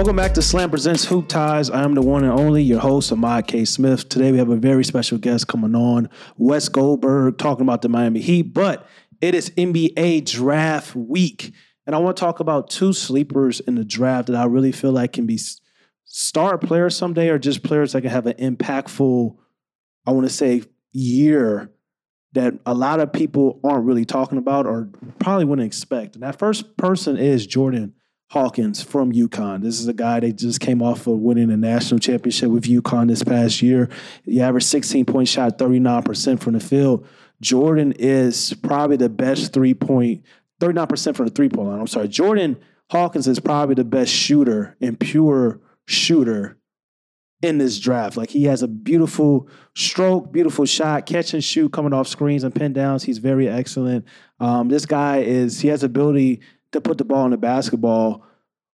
[0.00, 1.68] Welcome back to Slam Presents Hoop Ties.
[1.68, 3.66] I am the one and only, your host, Ahmad K.
[3.66, 4.08] Smith.
[4.08, 6.08] Today we have a very special guest coming on,
[6.38, 8.54] Wes Goldberg, talking about the Miami Heat.
[8.54, 8.86] But
[9.20, 11.52] it is NBA draft week.
[11.86, 14.90] And I want to talk about two sleepers in the draft that I really feel
[14.90, 15.38] like can be
[16.06, 19.36] star players someday or just players that can have an impactful,
[20.06, 20.62] I want to say,
[20.92, 21.70] year
[22.32, 26.14] that a lot of people aren't really talking about or probably wouldn't expect.
[26.14, 27.92] And that first person is Jordan
[28.30, 29.62] Hawkins from UConn.
[29.62, 33.08] This is a guy that just came off of winning a national championship with UConn
[33.08, 33.88] this past year.
[34.24, 37.06] He averaged 16 point shot, 39% from the field.
[37.40, 40.24] Jordan is probably the best three point,
[40.60, 41.80] 39% from the three point line.
[41.80, 42.06] I'm sorry.
[42.06, 42.56] Jordan
[42.90, 46.56] Hawkins is probably the best shooter and pure shooter
[47.42, 48.16] in this draft.
[48.16, 52.54] Like he has a beautiful stroke, beautiful shot, catch and shoot coming off screens and
[52.54, 53.02] pin downs.
[53.02, 54.04] He's very excellent.
[54.38, 58.24] Um, this guy is he has ability to put the ball in the basketball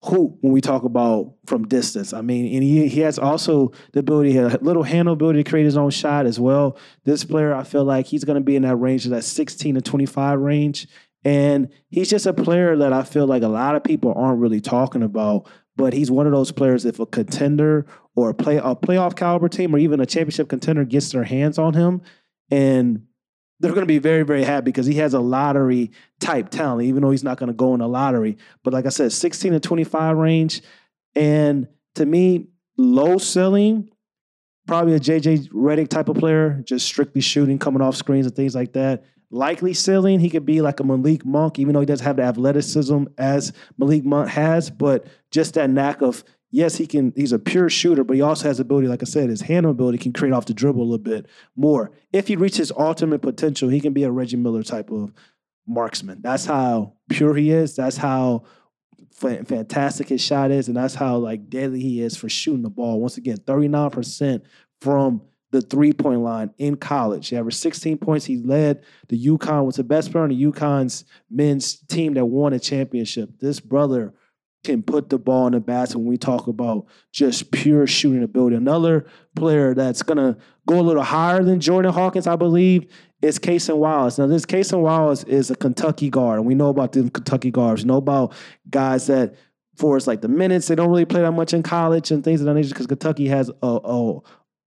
[0.05, 2.13] hoop when we talk about from distance.
[2.13, 5.65] I mean, and he, he has also the ability, a little handle ability to create
[5.65, 6.77] his own shot as well.
[7.03, 9.75] This player, I feel like he's going to be in that range of that 16
[9.75, 10.87] to 25 range.
[11.23, 14.61] And he's just a player that I feel like a lot of people aren't really
[14.61, 15.49] talking about.
[15.75, 16.85] But he's one of those players.
[16.85, 20.85] If a contender or a play a playoff caliber team or even a championship contender
[20.85, 22.01] gets their hands on him,
[22.49, 23.07] and
[23.65, 27.01] they're going to be very, very happy because he has a lottery type talent, even
[27.01, 28.37] though he's not going to go in a lottery.
[28.63, 30.61] But like I said, 16 to 25 range.
[31.15, 33.89] And to me, low ceiling,
[34.67, 38.55] probably a JJ Redick type of player, just strictly shooting, coming off screens and things
[38.55, 39.03] like that.
[39.31, 42.23] Likely ceiling, he could be like a Malik Monk, even though he doesn't have the
[42.23, 46.23] athleticism as Malik Monk has, but just that knack of
[46.55, 47.11] yes, he can.
[47.15, 48.87] He's a pure shooter, but he also has ability.
[48.87, 51.91] Like I said, his handle ability can create off the dribble a little bit more.
[52.13, 55.11] If he reaches ultimate potential, he can be a Reggie Miller type of
[55.67, 56.21] marksman.
[56.21, 57.75] That's how pure he is.
[57.75, 58.45] That's how
[59.11, 63.01] fantastic his shot is, and that's how like deadly he is for shooting the ball.
[63.01, 64.43] Once again, thirty nine percent
[64.79, 65.21] from
[65.51, 67.29] the three point line in college.
[67.29, 68.25] He averaged 16 points.
[68.25, 72.51] He led the UConn, was the best player on the UConn's men's team that won
[72.51, 73.29] a championship.
[73.39, 74.13] This brother
[74.65, 78.55] can put the ball in the basket when we talk about just pure shooting ability.
[78.55, 79.05] Another
[79.35, 80.37] player that's gonna
[80.67, 84.17] go a little higher than Jordan Hawkins, I believe, is Cason Wallace.
[84.17, 87.83] Now, this Cason Wallace is a Kentucky guard, and we know about the Kentucky guards.
[87.83, 88.33] We know about
[88.69, 89.35] guys that,
[89.75, 92.41] for us, like the minutes, they don't really play that much in college and things
[92.41, 94.19] of that nature because Kentucky has a, a,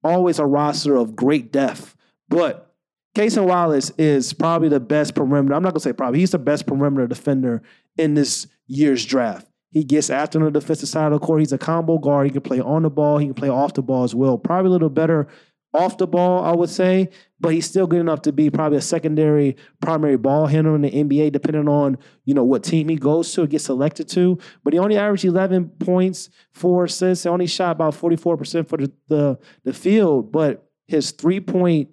[0.04, 1.96] always a roster of great depth.
[2.28, 2.74] But
[3.14, 5.54] Cason Wallace is probably the best perimeter.
[5.54, 6.20] I'm not gonna say probably.
[6.20, 7.62] He's the best perimeter defender
[7.96, 9.46] in this year's draft.
[9.70, 11.40] He gets after the defensive side of the court.
[11.40, 12.26] He's a combo guard.
[12.26, 13.18] He can play on the ball.
[13.18, 14.38] He can play off the ball as well.
[14.38, 15.28] Probably a little better
[15.74, 18.82] off the ball, I would say, but he's still good enough to be probably a
[18.82, 23.32] secondary primary ball handler in the NBA, depending on you know what team he goes
[23.34, 24.38] to, gets selected to.
[24.64, 27.24] But he only averaged 11 points, four assists.
[27.24, 31.90] He only shot about 44% for the, the, the field, but his three point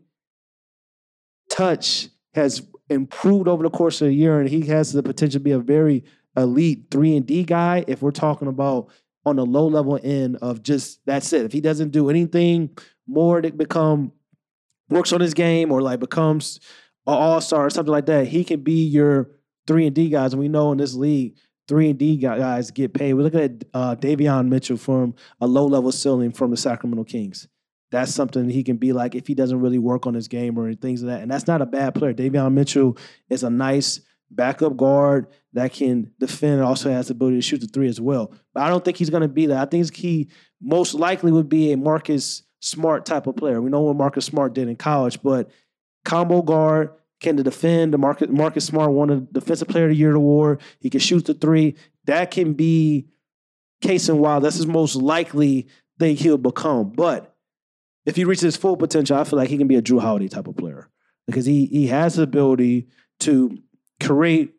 [1.50, 5.44] touch has improved over the course of the year, and he has the potential to
[5.44, 6.04] be a very
[6.38, 8.90] elite three and D guy if we're talking about
[9.26, 11.46] on the low level end of just that's it.
[11.46, 14.12] If he doesn't do anything more to become
[14.90, 16.60] works on his game or like becomes
[17.08, 19.32] an all star or something like that, he can be your
[19.68, 20.34] three and D guys.
[20.34, 21.38] And we know in this league,
[21.68, 23.14] three and D guys get paid.
[23.14, 27.48] We're looking at uh, Davion Mitchell from a low level ceiling from the Sacramento Kings.
[27.92, 30.74] That's something he can be like if he doesn't really work on his game or
[30.74, 31.22] things like that.
[31.22, 32.14] And that's not a bad player.
[32.14, 32.98] Davion Mitchell
[33.30, 37.62] is a nice backup guard that can defend and also has the ability to shoot
[37.62, 38.34] the three as well.
[38.54, 39.58] But I don't think he's going to be that.
[39.58, 40.30] I think he
[40.62, 43.62] most likely would be a Marcus Smart type of player.
[43.62, 45.52] We know what Marcus Smart did in college, but
[46.04, 46.90] combo guard
[47.22, 47.94] can defend.
[47.94, 50.62] The Marcus, Marcus Smart won a Defensive Player of the Year award.
[50.80, 51.76] He can shoot the three.
[52.06, 53.08] That can be
[53.84, 54.44] Cason Wallace.
[54.44, 55.68] That's his most likely
[56.00, 56.90] thing he'll become.
[56.90, 57.36] But
[58.06, 60.28] if he reaches his full potential, I feel like he can be a Jrue Holiday
[60.28, 60.90] type of player
[61.28, 62.88] because he he has the ability
[63.22, 63.58] to
[64.02, 64.54] create,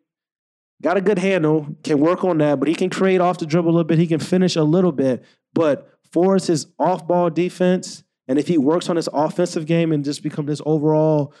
[0.81, 3.69] got a good handle, can work on that, but he can create off the dribble
[3.69, 3.99] a little bit.
[3.99, 5.23] He can finish a little bit,
[5.53, 10.03] but for his off ball defense, and if he works on his offensive game and
[10.03, 11.33] just become this overall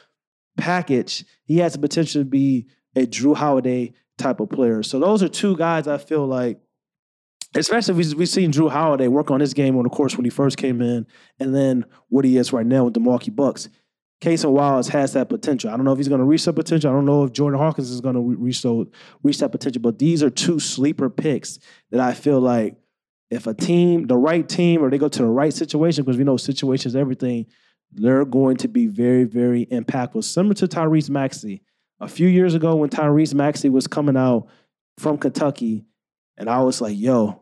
[0.57, 4.83] package, he has the potential to be a Jrue Holiday type of player.
[4.83, 6.59] So those are two guys I feel like,
[7.55, 10.29] especially if we've seen Jrue Holiday work on his game on the course when he
[10.29, 11.05] first came in,
[11.39, 13.69] and then what he is right now with the Milwaukee Bucks.
[14.19, 15.69] Cason Wallace has that potential.
[15.69, 16.89] I don't know if he's going to reach that potential.
[16.89, 18.87] I don't know if Jordan Hawkins is going to reach so,
[19.21, 19.81] reach that potential.
[19.81, 21.59] But these are two sleeper picks
[21.91, 22.75] that I feel like
[23.29, 26.23] if a team, the right team, or they go to the right situation, because we
[26.23, 27.45] know situations, everything,
[27.91, 30.23] they're going to be very, very impactful.
[30.23, 31.61] Similar to Tyrese Maxey.
[31.99, 34.47] A few years ago, when Tyrese Maxey was coming out
[34.97, 35.85] from Kentucky,
[36.37, 37.41] and I was like, "Yo,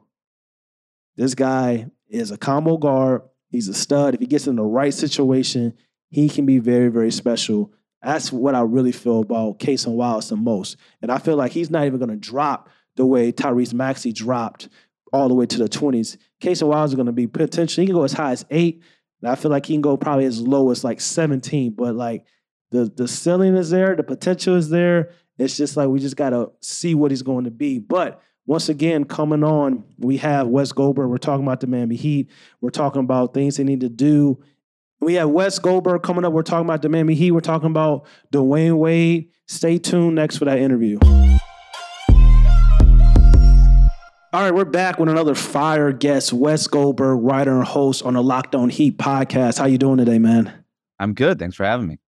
[1.16, 3.22] This guy is a combo guard.
[3.50, 4.14] He's a stud.
[4.14, 5.74] If he gets in the right situation,
[6.10, 7.74] he can be very, very special.
[8.02, 10.78] That's what I really feel about Cason Wallace the most.
[11.02, 14.70] And I feel like he's not even going to drop the way Tyrese Maxey dropped
[15.12, 16.18] all the way to the 20s.
[16.42, 18.82] Cason Wallace is going to be potentially, he can go as high as eight.
[19.22, 21.72] And I feel like he can go probably as low as like 17.
[21.72, 22.26] But like
[22.72, 25.12] the, the ceiling is there, the potential is there.
[25.38, 27.80] It's just like we just got to see what he's going to be.
[27.80, 31.10] But once again, coming on, we have Wes Goldberg.
[31.10, 32.30] We're talking about the Miami Heat.
[32.62, 34.44] We're talking about things they need to do.
[35.02, 36.34] We have Wes Goldberg coming up.
[36.34, 37.32] We're talking about the Miami Heat.
[37.32, 39.30] We're talking about Dwyane Wade.
[39.48, 40.98] Stay tuned next for that interview.
[44.34, 48.24] All right, we're back with another fire guest, Wes Goldberg, writer and host on the
[48.24, 49.60] Locked On Heat podcast.
[49.60, 50.52] How you doing today, man?
[51.00, 51.40] I'm good.
[51.40, 52.00] Thanks for having me.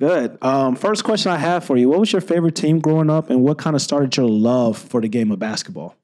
[0.00, 0.36] Good.
[0.42, 3.42] Um, first question I have for you: What was your favorite team growing up, and
[3.42, 5.96] what kind of started your love for the game of basketball?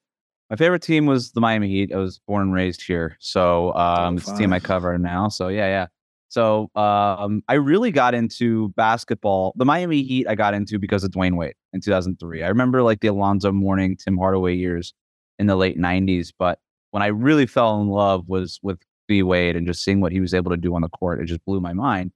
[0.51, 1.93] My favorite team was the Miami Heat.
[1.93, 5.29] I was born and raised here, so um, it's the team I cover now.
[5.29, 5.87] So yeah, yeah.
[6.33, 9.53] So um, I really got into basketball.
[9.57, 12.43] The Miami Heat I got into because of Dwyane Wade in 2003.
[12.43, 14.95] I remember like the Alonzo Mourning, Tim Hardaway years
[15.39, 16.33] in the late 90s.
[16.39, 16.59] But
[16.93, 20.21] when I really fell in love was with D Wade and just seeing what he
[20.21, 21.21] was able to do on the court.
[21.21, 22.13] It just blew my mind.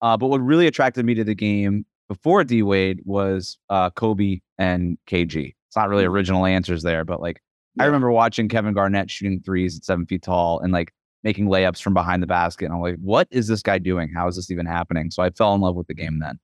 [0.00, 4.40] Uh, but what really attracted me to the game before D Wade was uh, Kobe
[4.58, 5.54] and KG.
[5.68, 6.14] It's not really mm-hmm.
[6.14, 7.40] original answers there, but like
[7.76, 7.84] yeah.
[7.84, 10.92] I remember watching Kevin Garnett shooting threes at seven feet tall and like
[11.22, 12.66] making layups from behind the basket.
[12.66, 14.10] And I'm like, what is this guy doing?
[14.14, 15.10] How is this even happening?
[15.10, 16.38] So I fell in love with the game then.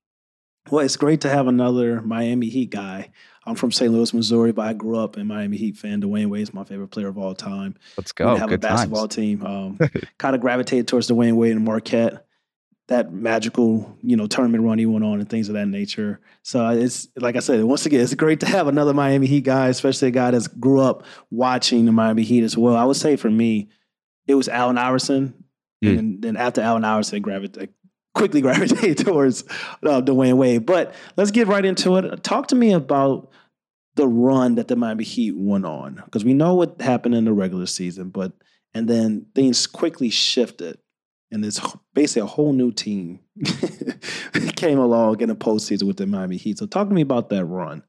[0.71, 3.11] Well, it's great to have another Miami Heat guy.
[3.47, 3.91] I'm from St.
[3.91, 6.03] Louis, Missouri, but I grew up in Miami Heat fan.
[6.03, 7.75] Dwyane Wade is my favorite player of all time.
[7.97, 8.35] Let's go.
[8.35, 9.15] We have Good a basketball times.
[9.15, 9.47] team.
[9.47, 9.79] Um,
[10.19, 12.27] kind of gravitated towards Dwyane Wade and Marquette.
[12.89, 16.21] That magical, you know, tournament run he went on and things of that nature.
[16.43, 19.69] So it's like I said, once again, it's great to have another Miami Heat guy,
[19.69, 22.77] especially a guy that's grew up watching the Miami Heat as well.
[22.77, 23.69] I would say for me,
[24.29, 25.45] it was Allen Iverson.
[25.85, 25.99] Mm.
[25.99, 27.75] And then after Allen Iverson, gravitated
[28.15, 29.45] quickly gravitated towards
[29.83, 30.67] uh, Dwyane Wade.
[30.67, 32.23] But let's get right into it.
[32.23, 33.31] Talk to me about
[33.95, 37.33] the run that the Miami Heat went on because we know what happened in the
[37.33, 38.33] regular season, but
[38.75, 40.79] and then things quickly shifted,
[41.31, 41.61] and this
[41.95, 43.21] basically a whole new team
[44.57, 46.59] came along in the postseason with the Miami Heat.
[46.59, 47.83] So talk to me about that run.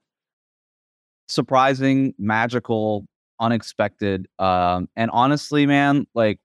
[1.27, 3.05] Surprising, magical,
[3.39, 6.39] unexpected, um, and honestly, man, like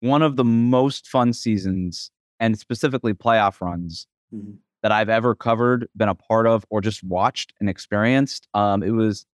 [0.00, 2.10] one of the most fun seasons
[2.40, 4.52] and specifically playoff runs mm-hmm.
[4.82, 8.48] that I've ever covered, been a part of, or just watched and experienced.
[8.54, 9.26] Um, it was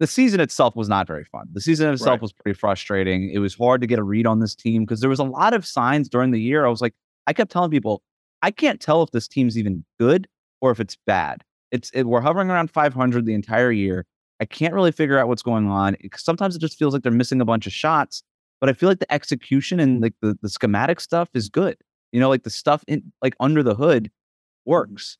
[0.00, 1.46] the season itself was not very fun.
[1.52, 2.22] The season itself right.
[2.22, 3.30] was pretty frustrating.
[3.30, 5.54] It was hard to get a read on this team because there was a lot
[5.54, 6.66] of signs during the year.
[6.66, 6.94] I was like,
[7.28, 8.02] I kept telling people,
[8.42, 10.26] I can't tell if this team's even good
[10.60, 11.44] or if it's bad.
[11.70, 14.04] It's it, we're hovering around 500 the entire year.
[14.42, 15.96] I can't really figure out what's going on.
[16.16, 18.24] Sometimes it just feels like they're missing a bunch of shots,
[18.60, 21.76] but I feel like the execution and like the, the schematic stuff is good.
[22.10, 24.70] You know, like the stuff in like under the hood mm-hmm.
[24.72, 25.16] works.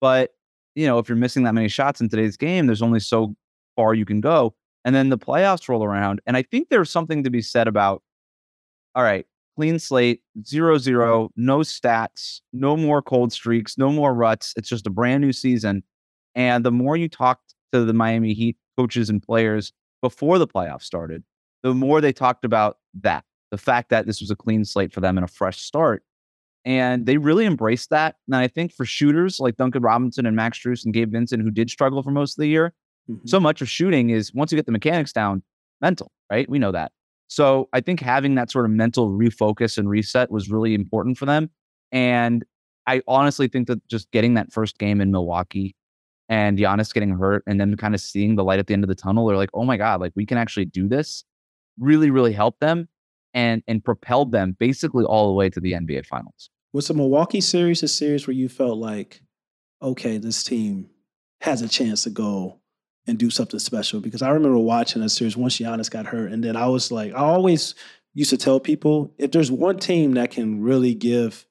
[0.00, 0.30] But,
[0.74, 3.36] you know, if you're missing that many shots in today's game, there's only so
[3.76, 4.54] far you can go.
[4.86, 6.22] And then the playoffs roll around.
[6.24, 8.02] And I think there's something to be said about,
[8.94, 14.54] all right, clean slate, zero zero, no stats, no more cold streaks, no more ruts.
[14.56, 15.82] It's just a brand new season.
[16.34, 17.40] And the more you talk
[17.72, 21.22] to the Miami Heat coaches and players before the playoffs started,
[21.62, 25.00] the more they talked about that the fact that this was a clean slate for
[25.00, 26.02] them and a fresh start.
[26.64, 28.16] And they really embraced that.
[28.26, 31.50] And I think for shooters like Duncan Robinson and Max Strus and Gabe Vincent, who
[31.50, 32.72] did struggle for most of the year,
[33.10, 33.26] mm-hmm.
[33.26, 35.42] so much of shooting is once you get the mechanics down,
[35.82, 36.48] mental, right?
[36.48, 36.92] We know that.
[37.28, 41.26] So I think having that sort of mental refocus and reset was really important for
[41.26, 41.50] them.
[41.90, 42.44] And
[42.86, 45.74] I honestly think that just getting that first game in Milwaukee
[46.28, 48.88] and Giannis getting hurt and then kind of seeing the light at the end of
[48.88, 51.24] the tunnel, they're like, oh my God, like we can actually do this,
[51.78, 52.88] really, really helped them
[53.34, 56.50] and and propelled them basically all the way to the NBA finals.
[56.72, 59.22] Was the Milwaukee series a series where you felt like,
[59.82, 60.88] okay, this team
[61.42, 62.60] has a chance to go
[63.06, 64.00] and do something special?
[64.00, 67.12] Because I remember watching that series once Giannis got hurt, and then I was like,
[67.12, 67.74] I always
[68.14, 71.46] used to tell people if there's one team that can really give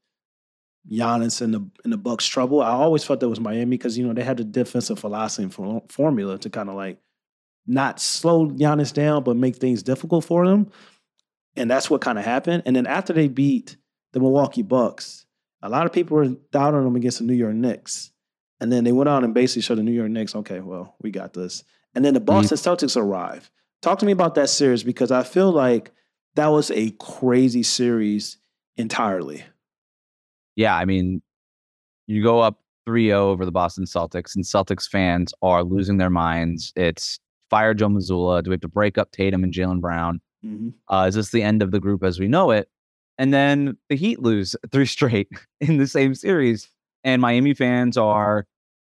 [0.90, 4.08] Giannis and the and the Bucks trouble, I always felt that was Miami because you
[4.08, 7.00] know they had the defensive philosophy and formula to kind of like
[7.68, 10.72] not slow Giannis down, but make things difficult for them.
[11.56, 12.64] And that's what kind of happened.
[12.66, 13.78] And then after they beat
[14.12, 15.26] the Milwaukee Bucks.
[15.62, 18.12] A lot of people were doubting them against the New York Knicks.
[18.60, 21.12] And then they went on and basically showed the New York Knicks, okay, well, we
[21.12, 21.64] got this.
[21.96, 22.86] And then the Boston mm-hmm.
[22.86, 23.50] Celtics arrived.
[23.82, 25.92] Talk to me about that series because I feel like
[26.36, 28.38] that was a crazy series
[28.78, 29.44] entirely.
[30.62, 31.24] Yeah, I mean,
[32.06, 36.72] you go up 3-0 over the Boston Celtics, and Celtics fans are losing their minds.
[36.76, 38.44] It's fire Joe Mazzulla.
[38.44, 40.22] Do we have to break up Tatum and Jaylen Brown?
[40.46, 40.70] Mm-hmm.
[40.88, 42.70] Uh, is this the end of the group as we know it?
[43.18, 45.30] And then the Heat lose three straight
[45.62, 46.70] in the same series.
[47.04, 48.46] And Miami fans are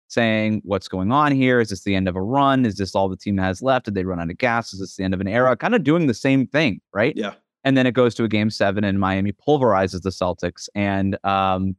[0.09, 1.61] saying, What's going on here?
[1.61, 2.65] Is this the end of a run?
[2.65, 3.85] Is this all the team has left?
[3.85, 4.73] Did they run out of gas?
[4.73, 5.55] Is this the end of an era?
[5.55, 7.13] Kind of doing the same thing, right?
[7.15, 7.35] Yeah.
[7.65, 10.69] And then it goes to a game seven, and Miami pulverizes the Celtics.
[10.75, 11.77] And, um,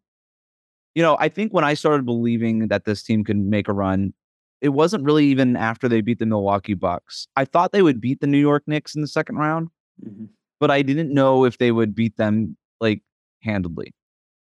[0.94, 4.14] you know, I think when I started believing that this team could make a run,
[4.62, 7.28] it wasn't really even after they beat the Milwaukee Bucks.
[7.36, 9.70] I thought they would beat the New York Knicks in the second round,
[10.06, 10.26] mm-hmm.
[10.60, 13.02] but I didn't know if they would beat them like
[13.42, 13.94] handedly.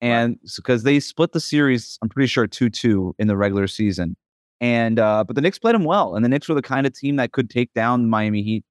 [0.01, 0.93] And because right.
[0.93, 4.17] they split the series, I'm pretty sure 2 2 in the regular season.
[4.61, 6.15] And, uh, but the Knicks played them well.
[6.15, 8.65] And the Knicks were the kind of team that could take down Miami Heat,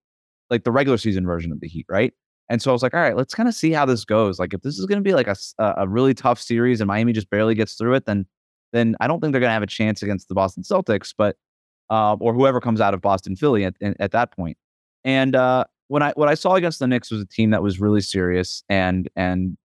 [0.49, 2.13] like the regular season version of the Heat, right?
[2.49, 4.39] And so I was like, all right, let's kind of see how this goes.
[4.39, 7.11] Like, if this is going to be like a, a really tough series and Miami
[7.11, 8.25] just barely gets through it, then
[8.73, 11.37] then I don't think they're going to have a chance against the Boston Celtics, but
[11.89, 14.57] uh, or whoever comes out of Boston Philly at at that point.
[15.03, 17.79] And uh, when I what I saw against the Knicks was a team that was
[17.79, 19.57] really serious and and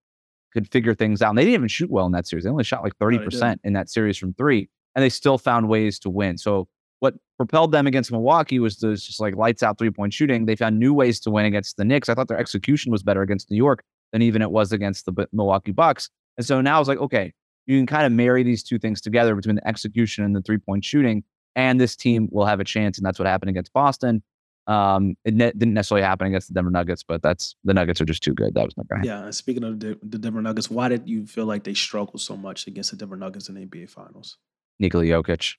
[0.52, 1.30] could figure things out.
[1.30, 2.44] And they didn't even shoot well in that series.
[2.44, 5.68] They only shot like thirty percent in that series from three, and they still found
[5.68, 6.38] ways to win.
[6.38, 6.68] So
[7.02, 10.46] what propelled them against Milwaukee was this just like lights out three point shooting.
[10.46, 12.08] They found new ways to win against the Knicks.
[12.08, 13.82] I thought their execution was better against New York
[14.12, 16.10] than even it was against the Milwaukee Bucks.
[16.36, 17.32] And so now I was like, okay,
[17.66, 20.58] you can kind of marry these two things together between the execution and the three
[20.58, 21.24] point shooting,
[21.56, 22.98] and this team will have a chance.
[22.98, 24.22] And that's what happened against Boston.
[24.68, 28.04] Um, it ne- didn't necessarily happen against the Denver Nuggets, but that's the Nuggets are
[28.04, 28.54] just too good.
[28.54, 29.02] That was my guy.
[29.02, 29.28] Yeah.
[29.30, 32.68] Speaking of the, the Denver Nuggets, why did you feel like they struggled so much
[32.68, 34.36] against the Denver Nuggets in the NBA Finals?
[34.78, 35.56] Nikola Jokic.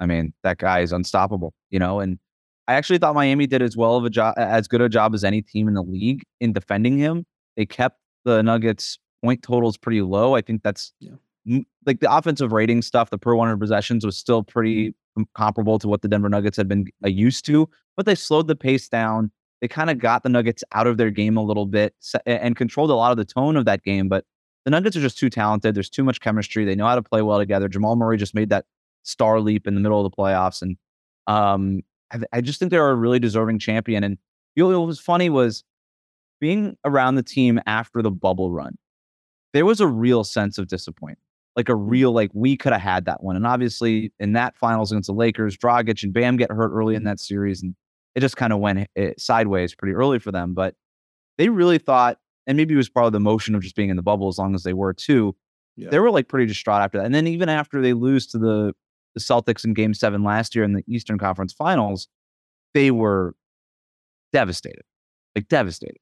[0.00, 2.18] I mean, that guy is unstoppable, you know, and
[2.68, 5.24] I actually thought Miami did as well of a job, as good a job as
[5.24, 7.24] any team in the league in defending him.
[7.56, 10.34] They kept the Nuggets point totals pretty low.
[10.34, 11.12] I think that's yeah.
[11.86, 15.22] like the offensive rating stuff, the per 100 possessions was still pretty mm-hmm.
[15.34, 18.56] comparable to what the Denver Nuggets had been uh, used to, but they slowed the
[18.56, 19.30] pace down.
[19.60, 21.94] They kind of got the Nuggets out of their game a little bit
[22.26, 24.08] and controlled a lot of the tone of that game.
[24.08, 24.24] But
[24.66, 25.74] the Nuggets are just too talented.
[25.74, 26.64] There's too much chemistry.
[26.64, 27.68] They know how to play well together.
[27.68, 28.66] Jamal Murray just made that
[29.06, 30.62] star leap in the middle of the playoffs.
[30.62, 30.76] And
[31.26, 31.82] um,
[32.12, 34.04] I, I, just think they're a really deserving champion.
[34.04, 34.18] And
[34.54, 35.64] you know, what was funny was
[36.40, 38.76] being around the team after the bubble run.
[39.52, 41.18] There was a real sense of disappointment,
[41.54, 41.90] like a mm.
[41.90, 43.36] real like we could have had that one.
[43.36, 47.04] And obviously, in that finals against the Lakers, Dragic and Bam get hurt early in
[47.04, 47.74] that series, and
[48.14, 50.52] it just kind of went it, eh, sideways pretty early for them.
[50.52, 50.74] But
[51.38, 53.96] they really thought, and maybe it was part of the motion of just being in
[53.96, 55.34] the bubble as long as they were too.
[55.76, 55.90] Yeah.
[55.90, 57.04] They were like pretty distraught after that.
[57.04, 58.74] And then even after they lose to the
[59.16, 62.06] the Celtics in game seven last year in the Eastern Conference finals,
[62.74, 63.34] they were
[64.32, 64.82] devastated,
[65.34, 65.96] like devastated.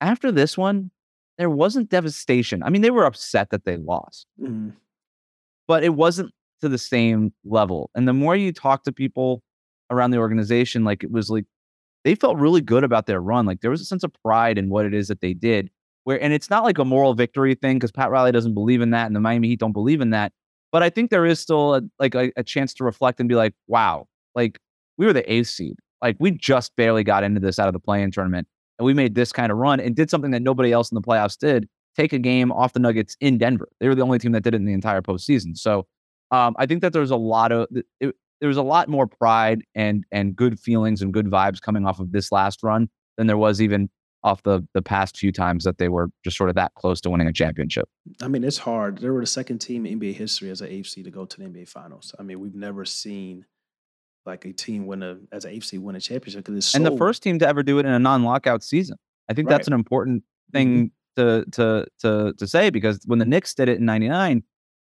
[0.00, 0.90] After this one,
[1.36, 2.62] there wasn't devastation.
[2.62, 4.70] I mean, they were upset that they lost, mm-hmm.
[5.68, 6.32] but it wasn't
[6.62, 7.90] to the same level.
[7.94, 9.42] And the more you talk to people
[9.90, 11.44] around the organization, like it was like
[12.04, 13.44] they felt really good about their run.
[13.44, 15.70] Like there was a sense of pride in what it is that they did.
[16.04, 18.90] Where and it's not like a moral victory thing because Pat Riley doesn't believe in
[18.90, 20.32] that, and the Miami Heat don't believe in that.
[20.72, 23.34] But I think there is still a, like a, a chance to reflect and be
[23.34, 24.58] like, wow, like
[24.96, 25.76] we were the eighth seed.
[26.00, 28.48] Like we just barely got into this out of the play-in tournament,
[28.78, 31.02] and we made this kind of run and did something that nobody else in the
[31.02, 31.68] playoffs did.
[31.94, 33.68] Take a game off the Nuggets in Denver.
[33.78, 35.56] They were the only team that did it in the entire postseason.
[35.56, 35.86] So
[36.30, 37.68] um, I think that there's a lot of
[38.00, 41.86] it, there was a lot more pride and and good feelings and good vibes coming
[41.86, 43.88] off of this last run than there was even
[44.24, 47.10] off the the past few times that they were just sort of that close to
[47.10, 47.88] winning a championship.
[48.20, 48.98] I mean, it's hard.
[48.98, 51.36] They were the second team in NBA history as an eight seed to go to
[51.38, 52.14] the NBA Finals.
[52.18, 53.46] I mean, we've never seen
[54.24, 56.76] like a team win a as an eight seed win a championship because it's so,
[56.76, 58.96] and the first team to ever do it in a non-lockout season.
[59.28, 59.56] I think right.
[59.56, 61.44] that's an important thing mm-hmm.
[61.44, 64.42] to to to to say because when the Knicks did it in '99,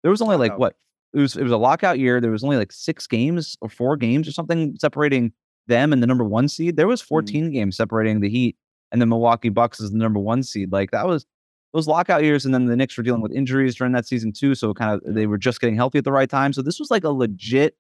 [0.03, 0.77] there was only like what
[1.15, 2.21] it was it was a lockout year.
[2.21, 5.33] There was only like six games or four games or something separating
[5.67, 6.77] them and the number one seed.
[6.77, 7.09] There was mm-hmm.
[7.09, 7.53] 14 mm-hmm.
[7.53, 8.57] games separating the Heat
[8.95, 10.71] and the Milwaukee Bucks is the number one seed.
[10.71, 11.27] Like that was
[11.75, 14.55] those lockout years, and then the Knicks were dealing with injuries during that season too.
[14.55, 16.53] So kind of they were just getting healthy at the right time.
[16.53, 17.77] So this was like a legit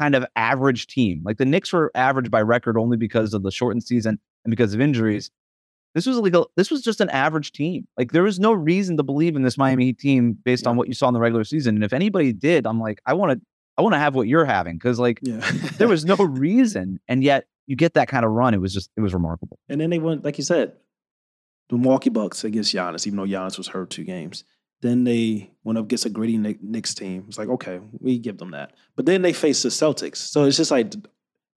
[0.00, 1.22] kind of average team.
[1.24, 4.74] Like the Knicks were average by record only because of the shortened season and because
[4.74, 5.30] of injuries.
[5.94, 7.86] This was like a, this was just an average team.
[7.96, 10.70] Like there was no reason to believe in this Miami Heat team based yeah.
[10.70, 11.76] on what you saw in the regular season.
[11.76, 13.40] And if anybody did, I'm like, I want to
[13.78, 15.48] I want to have what you're having because like yeah.
[15.78, 18.54] there was no reason, and yet you get that kind of run.
[18.54, 19.58] It was just it was remarkable.
[19.68, 20.72] And then they went, like you said,
[21.68, 24.44] the Milwaukee Bucks against Giannis, even though Giannis was hurt two games.
[24.82, 27.24] Then they went up against a gritty Knicks team.
[27.28, 28.72] It's like, okay, we give them that.
[28.94, 30.16] But then they faced the Celtics.
[30.16, 30.94] So it's just like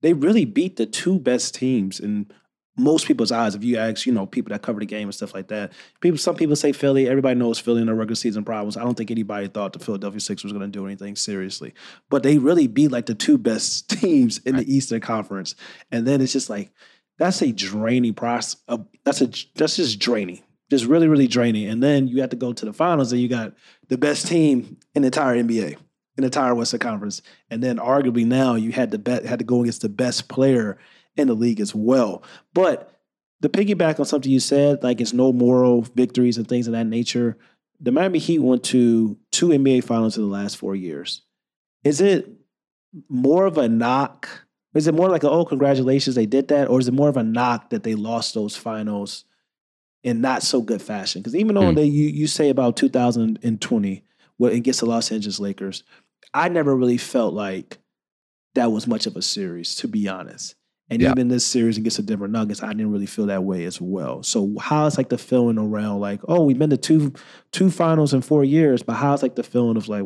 [0.01, 2.31] they really beat the two best teams in
[2.79, 5.33] most people's eyes, if you ask, you know, people that cover the game and stuff
[5.33, 7.07] like that, people, some people say Philly.
[7.07, 8.77] Everybody knows Philly in their regular season problems.
[8.77, 11.74] I don't think anybody thought the Philadelphia Sixers was going to do anything seriously,
[12.09, 14.65] but they really beat like the two best teams in right.
[14.65, 15.55] the Eastern Conference.
[15.91, 16.71] And then it's just like
[17.19, 18.62] that's a draining process.
[18.67, 21.67] Uh, that's a that's just draining, just really really draining.
[21.67, 23.53] And then you have to go to the finals, and you got
[23.89, 25.77] the best team in the entire NBA, in
[26.17, 27.21] the entire Western Conference,
[27.51, 30.79] and then arguably now you had to bet had to go against the best player
[31.19, 32.23] in the league as well.
[32.53, 32.99] But
[33.41, 36.88] the piggyback on something you said, like it's no moral victories and things of that
[36.88, 37.38] nature.
[37.79, 41.21] The Miami Heat went to two NBA finals in the last four years.
[41.83, 42.29] Is it
[43.07, 44.27] more of a knock?
[44.73, 46.67] Is it more like, a, oh, congratulations, they did that?
[46.69, 49.23] Or is it more of a knock that they lost those finals
[50.03, 51.21] in not so good fashion?
[51.21, 51.75] Because even though mm.
[51.75, 54.03] they, you, you say about 2020,
[54.38, 55.83] well, against the Los Angeles Lakers,
[56.33, 57.79] I never really felt like
[58.55, 60.55] that was much of a series, to be honest.
[60.89, 61.12] And yeah.
[61.12, 64.24] even this series against the Denver Nuggets, I didn't really feel that way as well.
[64.24, 67.13] So how's like the feeling around like, oh, we've been to two
[67.51, 70.05] two finals in four years, but how's like the feeling of like,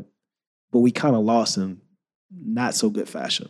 [0.72, 1.80] but we kind of lost in
[2.30, 3.50] not so good fashion?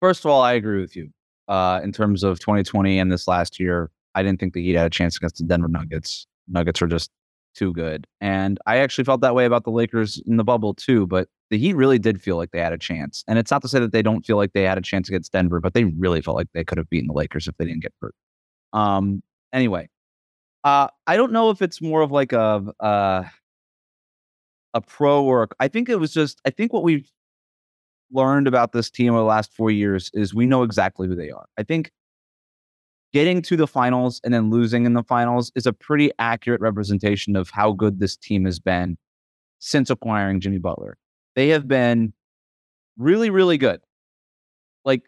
[0.00, 1.10] First of all, I agree with you.
[1.48, 4.86] Uh, in terms of 2020 and this last year, I didn't think the Heat had
[4.86, 6.26] a chance against the Denver Nuggets.
[6.48, 7.10] Nuggets are just
[7.54, 8.06] too good.
[8.20, 11.58] And I actually felt that way about the Lakers in the bubble too, but the
[11.58, 13.24] Heat really did feel like they had a chance.
[13.28, 15.32] And it's not to say that they don't feel like they had a chance against
[15.32, 17.82] Denver, but they really felt like they could have beaten the Lakers if they didn't
[17.82, 18.14] get hurt.
[18.72, 19.22] Um,
[19.52, 19.88] anyway,
[20.64, 23.24] uh, I don't know if it's more of like a uh,
[24.72, 27.08] a pro or I think it was just I think what we've
[28.12, 31.30] learned about this team over the last four years is we know exactly who they
[31.30, 31.46] are.
[31.58, 31.90] I think
[33.12, 37.36] getting to the finals and then losing in the finals is a pretty accurate representation
[37.36, 38.96] of how good this team has been
[39.60, 40.96] since acquiring Jimmy Butler.
[41.36, 42.12] They have been
[42.96, 43.80] really, really good.
[44.84, 45.02] Like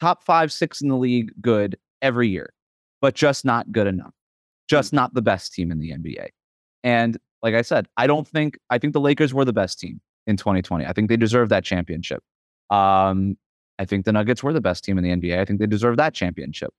[0.00, 2.52] top five, six in the league, good every year,
[3.00, 4.14] but just not good enough.
[4.68, 4.96] Just mm.
[4.96, 6.28] not the best team in the NBA.
[6.82, 10.00] And like I said, I don't think, I think the Lakers were the best team
[10.26, 10.86] in 2020.
[10.86, 12.22] I think they deserve that championship.
[12.70, 13.36] Um,
[13.78, 15.38] I think the Nuggets were the best team in the NBA.
[15.38, 16.72] I think they deserve that championship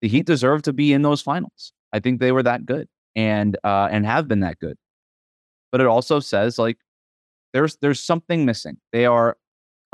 [0.00, 1.72] the Heat deserve to be in those finals.
[1.92, 4.76] I think they were that good and uh, and have been that good.
[5.72, 6.78] But it also says like
[7.56, 8.76] there's there's something missing.
[8.92, 9.38] They are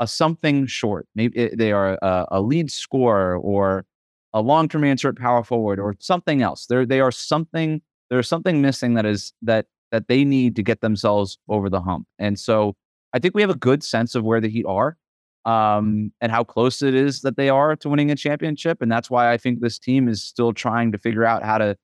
[0.01, 1.07] a something short.
[1.15, 3.85] Maybe they are a, a, lead scorer or
[4.33, 6.65] a long term answer at power forward or something else.
[6.65, 7.81] There they are something.
[8.09, 12.05] There's something missing that is that that they need to get themselves over the hump.
[12.19, 12.75] And so
[13.13, 14.97] I think we have a good sense of where the Heat are
[15.45, 18.81] um, and how close it is that they are to winning a championship.
[18.81, 21.77] And that's why I think this team is still trying to figure out how to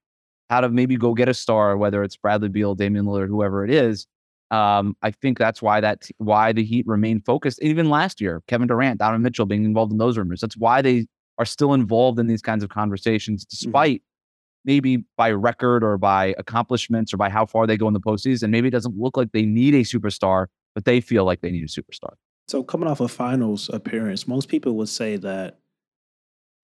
[0.50, 3.72] how to maybe go get a star, whether it's Bradley Beal, Damian Lillard, whoever it
[3.72, 4.08] is.
[4.52, 7.62] Um, I think that's why that why the Heat remain focused.
[7.62, 10.42] Even last year, Kevin Durant, Donovan Mitchell being involved in those rumors.
[10.42, 11.08] That's why they
[11.38, 13.50] are still involved in these kinds of conversations, mm-hmm.
[13.50, 14.66] despite mm-hmm.
[14.66, 18.50] maybe by record or by accomplishments or by how far they go in the postseason.
[18.50, 21.64] Maybe it doesn't look like they need a superstar, but they feel like they need
[21.64, 22.14] a superstar.
[22.48, 25.60] So coming off a finals appearance, most people would say that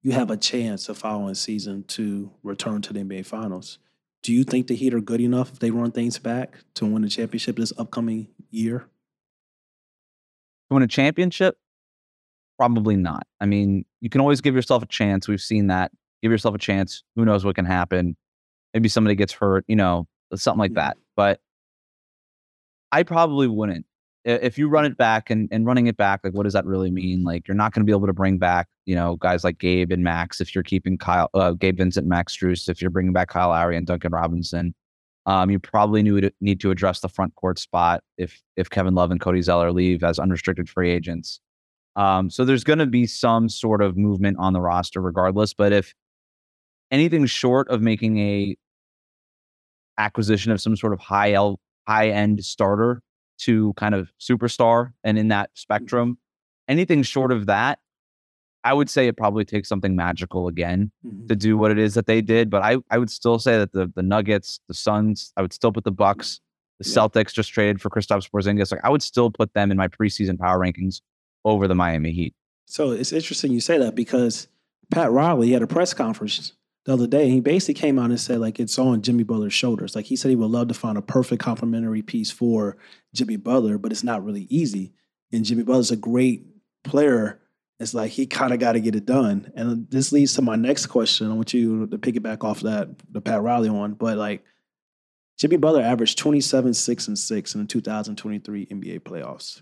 [0.02, 3.80] you have a chance the following season to return to the NBA Finals.
[4.26, 7.04] Do you think the Heat are good enough if they run things back to win
[7.04, 8.80] the championship this upcoming year?
[8.80, 11.60] To win a championship?
[12.58, 13.28] Probably not.
[13.40, 15.28] I mean, you can always give yourself a chance.
[15.28, 15.92] We've seen that.
[16.24, 17.04] Give yourself a chance.
[17.16, 18.18] Who knows what can happen?
[18.74, 20.98] Maybe somebody gets hurt, you know, something like that.
[21.16, 21.40] But
[22.92, 23.86] I probably wouldn't
[24.26, 26.90] if you run it back and, and running it back, like what does that really
[26.90, 27.24] mean?
[27.24, 29.92] Like you're not going to be able to bring back, you know, guys like Gabe
[29.92, 33.30] and Max if you're keeping Kyle, uh, Gabe Vincent, Max Strus, if you're bringing back
[33.30, 34.74] Kyle Lowry and Duncan Robinson.
[35.28, 38.94] Um, you probably need to, need to address the front court spot if if Kevin
[38.94, 41.40] Love and Cody Zeller leave as unrestricted free agents.
[41.96, 45.54] Um, so there's going to be some sort of movement on the roster regardless.
[45.54, 45.94] But if
[46.92, 48.56] anything short of making a
[49.98, 53.02] acquisition of some sort of high L, high end starter
[53.40, 55.58] to kind of superstar and in that mm-hmm.
[55.58, 56.18] spectrum.
[56.68, 57.80] Anything short of that,
[58.64, 61.28] I would say it probably takes something magical again mm-hmm.
[61.28, 62.50] to do what it is that they did.
[62.50, 65.72] But I, I would still say that the the Nuggets, the Suns, I would still
[65.72, 66.42] put the Bucks,
[66.80, 66.96] the yeah.
[66.96, 68.72] Celtics just traded for Kristaps Porzingis.
[68.72, 71.02] Like I would still put them in my preseason power rankings
[71.44, 72.34] over the Miami Heat.
[72.66, 74.48] So it's interesting you say that because
[74.92, 76.54] Pat Riley had a press conference
[76.86, 77.30] the other day.
[77.30, 79.96] He basically came out and said like it's on Jimmy Butler's shoulders.
[79.96, 82.78] Like he said he would love to find a perfect complementary piece for
[83.14, 84.94] Jimmy Butler, but it's not really easy.
[85.32, 86.46] And Jimmy Butler's a great
[86.84, 87.42] player.
[87.80, 89.52] It's like he kind of got to get it done.
[89.56, 91.30] And this leads to my next question.
[91.30, 93.94] I want you to piggyback off that, the Pat Riley one.
[93.94, 94.44] But like
[95.38, 99.62] Jimmy Butler averaged 27, 6, and 6 in the 2023 NBA playoffs.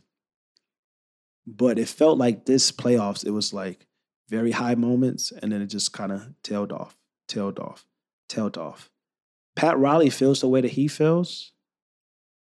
[1.47, 3.87] But it felt like this playoffs, it was like
[4.29, 6.95] very high moments, and then it just kind of tailed off
[7.27, 7.85] tailed off,
[8.27, 8.89] tailed off.
[9.55, 11.51] Pat Riley feels the way that he feels.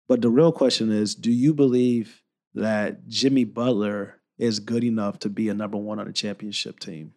[0.07, 2.23] But the real question is do you believe
[2.55, 7.13] that Jimmy Butler is good enough to be a number one on a championship team?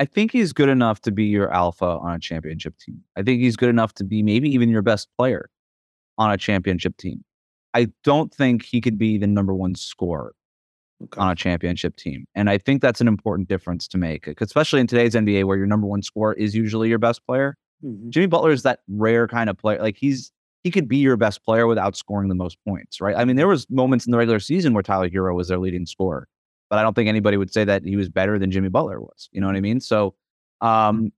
[0.00, 3.02] I think he's good enough to be your alpha on a championship team.
[3.16, 5.50] I think he's good enough to be maybe even your best player
[6.18, 7.24] on a championship team.
[7.74, 10.34] I don't think he could be the number one scorer
[11.04, 11.20] okay.
[11.20, 12.26] on a championship team.
[12.34, 15.66] And I think that's an important difference to make, especially in today's NBA where your
[15.66, 17.56] number one scorer is usually your best player.
[17.84, 18.10] Mm-hmm.
[18.10, 19.80] Jimmy Butler is that rare kind of player.
[19.80, 20.32] Like he's
[20.64, 23.16] he could be your best player without scoring the most points, right?
[23.16, 25.86] I mean, there was moments in the regular season where Tyler Herro was their leading
[25.86, 26.28] scorer
[26.68, 29.28] but I don't think anybody would say that he was better than Jimmy Butler was.
[29.32, 29.80] You know what I mean?
[29.80, 30.14] So,
[30.60, 31.12] um,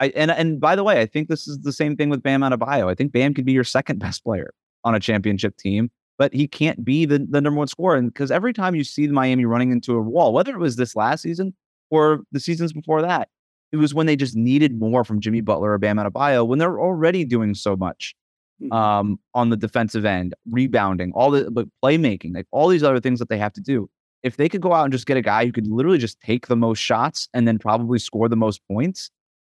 [0.00, 2.40] I and and by the way, I think this is the same thing with Bam
[2.40, 2.90] Adebayo.
[2.90, 4.52] I think Bam could be your second best player
[4.84, 5.90] on a championship team,
[6.22, 7.96] but he can't be the, the number one scorer.
[7.96, 10.94] And because every time you see Miami running into a wall, whether it was this
[10.94, 11.52] last season
[11.90, 13.28] or the seasons before that,
[13.72, 16.78] it was when they just needed more from Jimmy Butler or Bam Adebayo when they're
[16.78, 18.14] already doing so much
[18.62, 18.72] mm-hmm.
[18.72, 23.18] um, on the defensive end, rebounding, all the but playmaking, like all these other things
[23.18, 23.90] that they have to do
[24.22, 26.46] if they could go out and just get a guy who could literally just take
[26.46, 29.10] the most shots and then probably score the most points,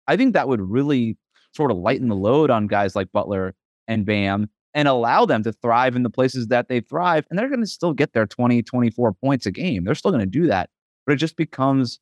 [0.08, 1.16] I think that would really
[1.56, 3.54] sort of lighten the load on guys like Butler
[3.88, 7.26] and Bam and allow them to thrive in the places that they thrive.
[7.30, 9.86] And they're going to still get their 20, 24 points a game.
[9.86, 10.70] They're still going to do that.
[11.08, 12.00] But it just becomes,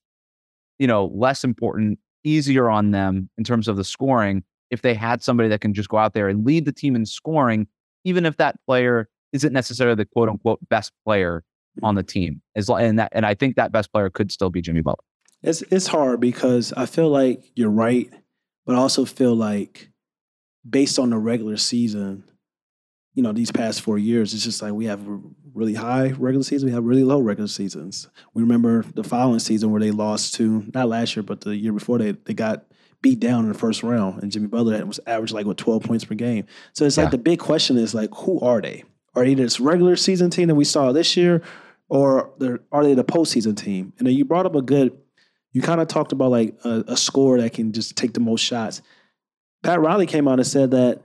[0.80, 5.22] you know, less important, easier on them in terms of the scoring if they had
[5.22, 7.68] somebody that can just go out there and lead the team in scoring,
[8.06, 11.44] even if that player isn't necessarily the quote unquote best player
[11.84, 12.08] on the mm.
[12.08, 12.42] team.
[12.56, 15.04] As and that and I think that best player could still be Jimmy Butler.
[15.44, 18.10] It's it's hard because I feel like you're right,
[18.66, 19.92] but I also feel like
[20.68, 22.24] based on the regular season,
[23.14, 25.02] you know, these past four years, it's just like we have
[25.54, 28.08] really high regular season, we have really low regular seasons.
[28.34, 31.74] We remember the following season where they lost to not last year, but the year
[31.74, 32.66] before they they got
[33.02, 36.06] beat down in the first round, and Jimmy Butler was average like what twelve points
[36.06, 36.46] per game.
[36.74, 37.04] So it's yeah.
[37.04, 38.84] like the big question is like, who are they?
[39.16, 41.44] Are they this regular season team that we saw this year,
[41.90, 42.32] or
[42.72, 43.94] are they the postseason team?
[44.00, 44.98] And then you brought up a good.
[45.52, 48.42] You kind of talked about like a, a score that can just take the most
[48.42, 48.82] shots.
[49.62, 51.04] Pat Riley came out and said that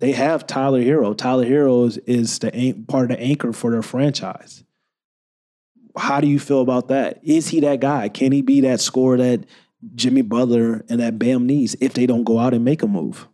[0.00, 1.16] they have Tyler Herro.
[1.16, 4.64] Tyler Herro is, is the part of the anchor for their franchise.
[5.96, 7.20] How do you feel about that?
[7.22, 8.08] Is he that guy?
[8.08, 9.46] Can he be that scorer that
[9.94, 13.28] Jimmy Butler and that Bam needs if they don't go out and make a move?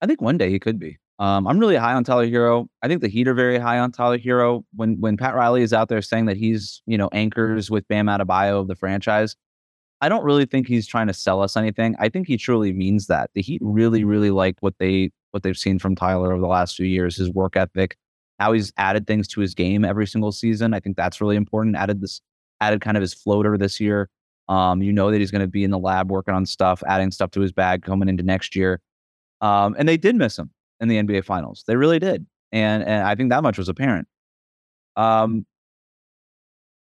[0.00, 0.98] I think one day he could be.
[1.18, 2.68] Um, I'm really high on Tyler Herro.
[2.82, 4.64] I think the Heat are very high on Tyler Herro.
[4.74, 8.06] When when Pat Riley is out there saying that he's you know anchors with Bam
[8.06, 9.34] Adebayo of the franchise,
[10.00, 11.96] I don't really think he's trying to sell us anything.
[11.98, 13.30] I think he truly means that.
[13.34, 16.76] The Heat really really like what they what they've seen from Tyler over the last
[16.76, 17.16] few years.
[17.16, 17.96] His work ethic,
[18.38, 20.74] how he's added things to his game every single season.
[20.74, 21.76] I think that's really important.
[21.76, 22.20] Added this
[22.60, 24.08] added kind of his floater this year.
[24.48, 27.10] Um, you know that he's going to be in the lab working on stuff, adding
[27.10, 28.80] stuff to his bag coming into next year.
[29.40, 31.64] Um, and they did miss him in the NBA Finals.
[31.66, 34.08] They really did, and and I think that much was apparent.
[34.96, 35.46] Um,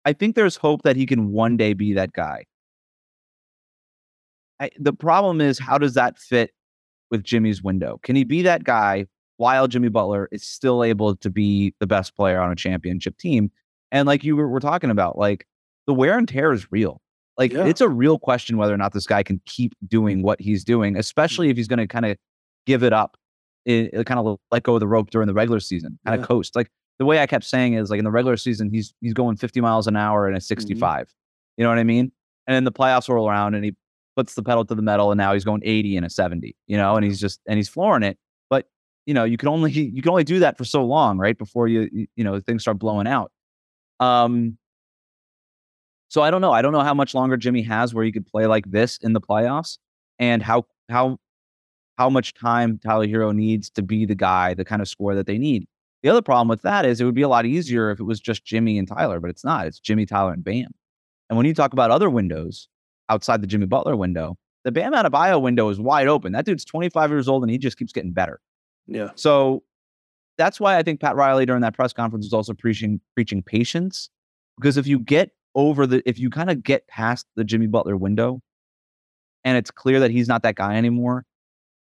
[0.06, 2.46] I think there's hope that he can one day be that guy.
[4.60, 6.52] I, the problem is, how does that fit
[7.12, 8.00] with Jimmy's window?
[8.04, 9.06] Can he be that guy
[9.38, 13.52] while Jimmy Butler is still able to be the best player on a championship team?
[13.92, 15.46] And like you were, were talking about, like
[15.88, 17.02] the wear and tear is real.
[17.38, 17.66] Like yeah.
[17.66, 20.98] it's a real question whether or not this guy can keep doing what he's doing,
[20.98, 22.18] especially if he's going to kind of
[22.66, 23.18] give it up
[23.66, 26.22] it, it kind of let go of the rope during the regular season, kind of
[26.22, 26.28] yeah.
[26.28, 26.56] coast.
[26.56, 29.36] Like the way I kept saying is like in the regular season, he's he's going
[29.38, 31.08] 50 miles an hour and a 65.
[31.08, 31.12] Mm-hmm.
[31.58, 32.12] You know what I mean?
[32.48, 33.76] And then the playoffs roll around and he
[34.16, 36.78] puts the pedal to the metal and now he's going 80 and a 70, you
[36.78, 38.18] know, and he's just and he's flooring it.
[38.50, 38.68] But
[39.06, 41.38] you know, you can only you can only do that for so long, right?
[41.38, 43.32] Before you you know things start blowing out.
[44.00, 44.58] Um
[46.10, 46.52] so I don't know.
[46.52, 49.14] I don't know how much longer Jimmy has where he could play like this in
[49.14, 49.78] the playoffs
[50.20, 51.18] and how how
[51.98, 55.28] how much time Tyler Herro needs to be the guy, the kind of score that
[55.28, 55.68] they need.
[56.04, 58.20] The other problem with that is it would be a lot easier if it was
[58.20, 59.66] just Jimmy and Tyler, but it's not.
[59.66, 60.72] It's Jimmy, Tyler, and Bam.
[61.30, 62.68] And when you talk about other windows
[63.10, 66.34] outside the Jimmy Butler window, the Bam Adebayo window is wide open.
[66.34, 68.40] That dude's 25 years old and he just keeps getting better.
[68.88, 69.12] Yeah.
[69.16, 69.64] So
[70.38, 74.10] that's why I think Pat Riley during that press conference was also preaching preaching patience.
[74.58, 77.96] Because if you get over the if you kind of get past the Jimmy Butler
[77.96, 78.42] window
[79.44, 81.26] and it's clear that he's not that guy anymore,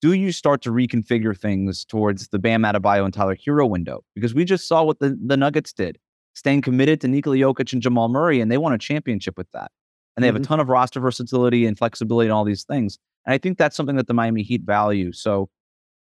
[0.02, 4.04] do you start to reconfigure things towards the Bam Adebayo and Tyler Herro window?
[4.16, 5.98] Because we just saw what the, the Nuggets did,
[6.36, 9.72] staying committed to Nikola Jokic and Jamal Murray, and they won a championship with that.
[10.18, 10.36] And they mm-hmm.
[10.36, 10.48] have a mm-hmm.
[10.48, 12.98] ton of roster versatility and flexibility and all these things.
[13.26, 15.14] And I think that's something that the Miami Heat value.
[15.14, 15.50] So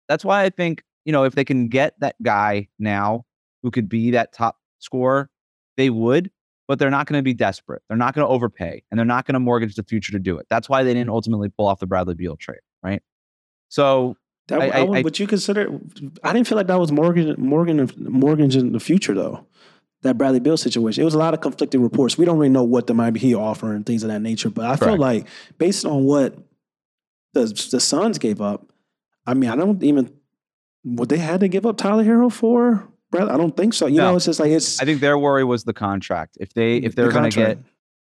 [0.10, 3.26] that's why I think, you know, if they can get that guy now
[3.63, 5.30] who could be that top scorer,
[5.78, 6.30] they would,
[6.67, 7.82] but they're not going to be desperate.
[7.88, 10.38] They're not going to overpay and they're not going to mortgage the future to do
[10.38, 10.47] it.
[10.50, 13.02] That's why they didn't ultimately pull off the Bradley Beal trade, right?
[13.69, 15.80] So that, I, I, I, would you consider?
[16.24, 19.45] I didn't feel like that was Morgan, Morgan, mortgage in the future though.
[20.03, 21.01] That Bradley Beal situation.
[21.01, 22.17] It was a lot of conflicting reports.
[22.17, 24.49] We don't really know what the Miami Heat offer and things of that nature.
[24.49, 25.27] But I feel like
[25.59, 26.35] based on what
[27.33, 28.71] the the Suns gave up,
[29.27, 30.11] I mean, I don't even
[30.83, 32.87] what they had to give up Tyler Herro for.
[33.11, 33.85] Brad, I don't think so.
[33.85, 34.11] You no.
[34.11, 34.81] know, it's just like it's.
[34.81, 36.37] I think their worry was the contract.
[36.39, 37.57] If they if they're the going to get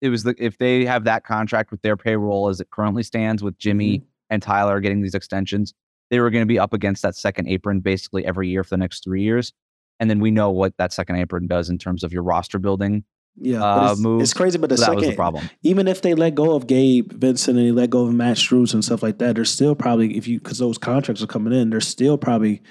[0.01, 3.41] it was the if they have that contract with their payroll as it currently stands
[3.43, 4.05] with Jimmy mm-hmm.
[4.29, 5.73] and Tyler getting these extensions,
[6.09, 8.77] they were going to be up against that second apron basically every year for the
[8.77, 9.53] next three years.
[9.99, 13.03] And then we know what that second apron does in terms of your roster building.
[13.37, 15.49] Yeah, uh, it's, it's crazy, but the so second problem.
[15.61, 18.73] Even if they let go of Gabe Vincent and they let go of Max Strus
[18.73, 21.69] and stuff like that, they're still probably if you because those contracts are coming in,
[21.69, 22.61] they're still probably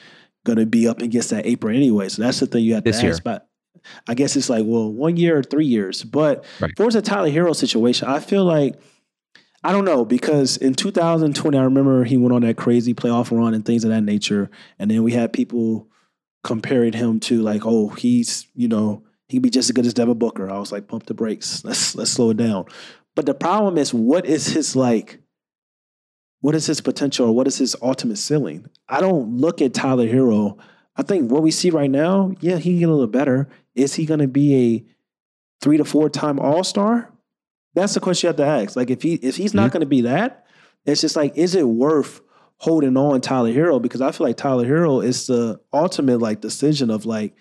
[0.45, 2.09] going to be up against that apron anyway.
[2.09, 3.23] So that's the thing you have this to ask.
[3.23, 3.47] But
[4.07, 6.03] I guess it's like, well, one year or three years.
[6.03, 6.73] But right.
[6.77, 8.77] for the Tyler Herro situation, I feel like
[9.63, 13.55] I don't know because in 2020, I remember he went on that crazy playoff run
[13.55, 15.89] and things of that nature, and then we had people
[16.45, 20.19] comparing him to like, oh, he's you know he'd be just as good as Devin
[20.19, 20.49] Booker.
[20.49, 21.65] I was like, pump the brakes.
[21.65, 22.67] Let's let's slow it down.
[23.17, 25.21] But the problem is, what is his like?
[26.41, 28.69] What is his potential or what is his ultimate ceiling?
[28.89, 30.59] I don't look at Tyler Herro.
[30.95, 33.49] I think what we see right now, yeah, he can get a little better.
[33.75, 34.85] Is he going to be a
[35.63, 37.11] three to four time All Star?
[37.75, 38.77] That's the question you have to ask.
[38.77, 39.73] Like if he if he's not mm-hmm.
[39.73, 40.45] going to be that,
[40.85, 42.21] it's just like, is it worth
[42.59, 46.91] holding on Tyler Herro because I feel like Tyler Herro is the ultimate like decision
[46.91, 47.35] of like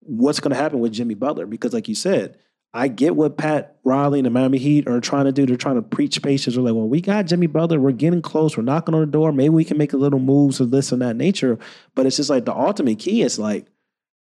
[0.00, 2.38] what's going to happen with Jimmy Butler because like you said,
[2.72, 5.46] I get what Pat Riley and the Miami Heat are trying to do.
[5.46, 6.56] They're trying to preach patience.
[6.56, 7.80] They're like, well, we got Jimmy Butler.
[7.80, 8.56] We're getting close.
[8.56, 9.32] We're knocking on the door.
[9.32, 11.58] Maybe we can make a little moves of this and that nature.
[11.94, 13.66] But it's just like the ultimate key is like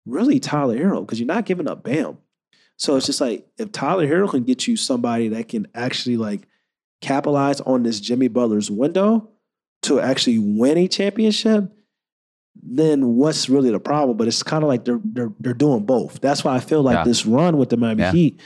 [0.07, 2.17] really Tyler Herro because you're not giving up Bam.
[2.77, 6.47] So it's just like if Tyler Herro can get you somebody that can actually like
[7.01, 9.29] capitalize on this Jimmy Butler's window,
[9.83, 11.71] to actually win a championship,
[12.61, 14.17] then what's really the problem?
[14.17, 16.19] But it's kind of like they're they're they're doing both.
[16.21, 17.03] That's why I feel like yeah.
[17.03, 18.11] this run with the Miami yeah.
[18.11, 18.41] Heat,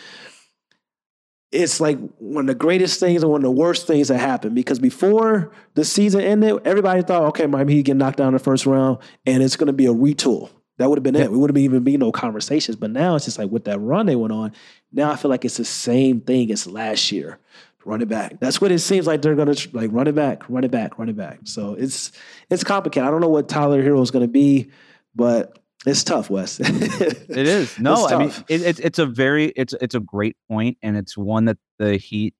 [1.51, 4.55] it's like one of the greatest things and one of the worst things that happened.
[4.55, 8.39] Because before the season ended, everybody thought, okay, Miami Heat get knocked down in the
[8.39, 10.49] first round, and it's going to be a retool.
[10.77, 11.23] That would have been yeah.
[11.23, 11.31] it.
[11.31, 12.75] We would have even been no conversations.
[12.75, 14.51] But now it's just like with that run they went on.
[14.91, 17.39] Now I feel like it's the same thing as last year
[17.85, 18.39] run it back.
[18.39, 21.09] That's what it seems like they're gonna like run it back, run it back, run
[21.09, 21.39] it back.
[21.43, 22.11] So it's
[22.49, 23.07] it's complicated.
[23.07, 24.71] I don't know what Tyler Herro is gonna be,
[25.15, 26.59] but it's tough, Wes.
[26.61, 27.77] it is.
[27.79, 31.17] No, I mean it, it's it's a very it's it's a great point, and it's
[31.17, 32.33] one that the Heat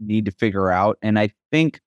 [0.00, 0.98] need to figure out.
[1.02, 1.80] And I think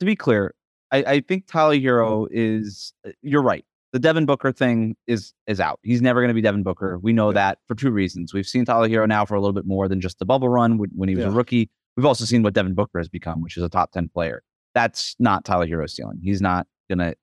[0.00, 0.54] to be clear,
[0.90, 2.92] I, I think Tyler Herro is.
[3.22, 3.64] You're right
[3.96, 5.80] the Devin Booker thing is is out.
[5.82, 6.98] He's never going to be Devin Booker.
[6.98, 8.34] We know that for two reasons.
[8.34, 10.76] We've seen Tyler Herro now for a little bit more than just the bubble run
[10.94, 11.30] when he was yeah.
[11.30, 11.70] a rookie.
[11.96, 14.42] We've also seen what Devin Booker has become, which is a top 10 player.
[14.74, 16.20] That's not Tyler Herro's ceiling.
[16.22, 17.14] He's not going to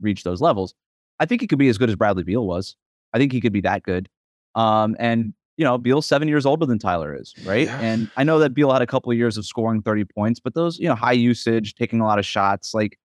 [0.00, 0.72] reach those levels.
[1.18, 2.76] I think he could be as good as Bradley Beal was.
[3.12, 4.08] I think he could be that good.
[4.54, 7.66] Um, and you know, Beal's seven years older than Tyler is, right?
[7.66, 7.80] Yeah.
[7.80, 10.54] And I know that Beal had a couple of years of scoring 30 points, but
[10.54, 12.96] those, you know, high usage, taking a lot of shots, like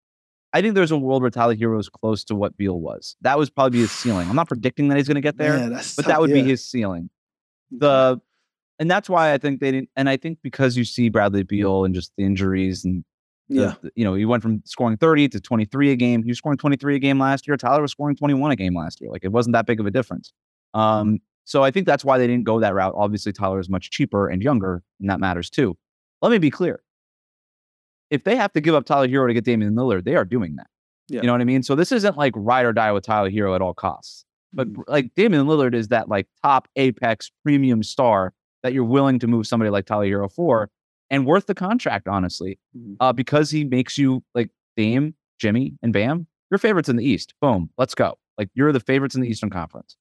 [0.55, 3.17] I think there's a world where Tyler Herro is close to what Beal was.
[3.19, 4.29] That was probably his ceiling.
[4.29, 6.41] I'm not predicting that he's going to get there, yeah, but tough, that would yeah.
[6.41, 7.09] be his ceiling.
[7.71, 8.21] The
[8.79, 9.89] and that's why I think they didn't.
[9.97, 13.03] And I think because you see Bradley Beal and just the injuries and
[13.49, 16.23] the, yeah, the, you know, he went from scoring 30 to 23 a game.
[16.23, 17.57] He was scoring 23 a game last year.
[17.57, 19.11] Tyler was scoring 21 a game last year.
[19.11, 20.31] Like it wasn't that big of a difference.
[20.73, 22.93] Um, so I think that's why they didn't go that route.
[22.95, 25.77] Obviously, Tyler is much cheaper and younger, and that matters too.
[26.21, 26.81] Let me be clear
[28.09, 30.55] if they have to give up Tyler Herro to get Damian Lillard, they are doing
[30.55, 30.67] that.
[31.07, 31.21] Yeah.
[31.21, 31.63] You know what I mean?
[31.63, 34.25] So this isn't like ride or die with Tyler Herro at all costs.
[34.53, 34.81] But mm-hmm.
[34.87, 39.45] like Damian Lillard is that like top apex premium star that you're willing to move
[39.45, 40.69] somebody like Tyler Herro for
[41.09, 42.95] and worth the contract, honestly, mm-hmm.
[42.99, 47.33] uh, because he makes you like Dame, Jimmy, and Bam, your favorites in the East.
[47.41, 48.17] Boom, let's go.
[48.37, 49.97] Like you're the favorites in the Eastern Conference.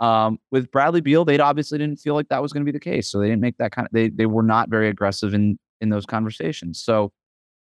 [0.00, 2.80] Um, with Bradley Beal, they obviously didn't feel like that was going to be the
[2.80, 3.92] case, so they didn't make that kind of.
[3.92, 6.82] They they were not very aggressive in in those conversations.
[6.82, 7.12] So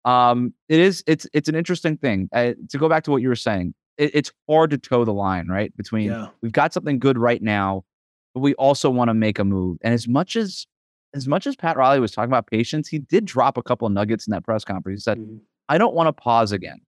[0.04, 3.28] um, it is it's it's an interesting thing uh, to go back to what you
[3.28, 3.74] were saying.
[3.98, 5.74] It, it's hard to toe the line, right?
[5.76, 6.28] Between yeah.
[6.40, 7.84] we've got something good right now,
[8.34, 9.78] but we also want to make a move.
[9.82, 10.66] And as much as
[11.14, 13.92] as much as Pat Riley was talking about patience, he did drop a couple of
[13.92, 15.00] nuggets in that press conference.
[15.00, 15.36] He said, mm-hmm.
[15.68, 16.80] "I don't want to pause again.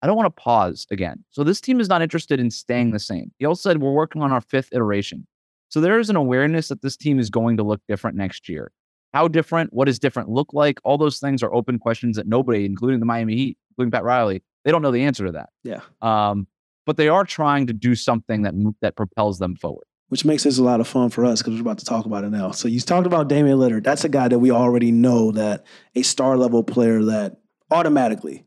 [0.00, 2.98] I don't want to pause again." So this team is not interested in staying the
[2.98, 3.32] same.
[3.38, 5.26] He also said, "We're working on our fifth iteration."
[5.68, 8.72] So there is an awareness that this team is going to look different next year.
[9.16, 9.72] How different?
[9.72, 10.78] What does different look like?
[10.84, 14.42] All those things are open questions that nobody, including the Miami Heat, including Pat Riley,
[14.62, 15.48] they don't know the answer to that.
[15.64, 15.80] Yeah.
[16.02, 16.46] Um,
[16.84, 18.52] but they are trying to do something that
[18.82, 19.86] that propels them forward.
[20.08, 22.24] Which makes this a lot of fun for us because we're about to talk about
[22.24, 22.50] it now.
[22.50, 23.84] So you talked about Damian Lillard.
[23.84, 27.38] That's a guy that we already know that a star level player that
[27.70, 28.44] automatically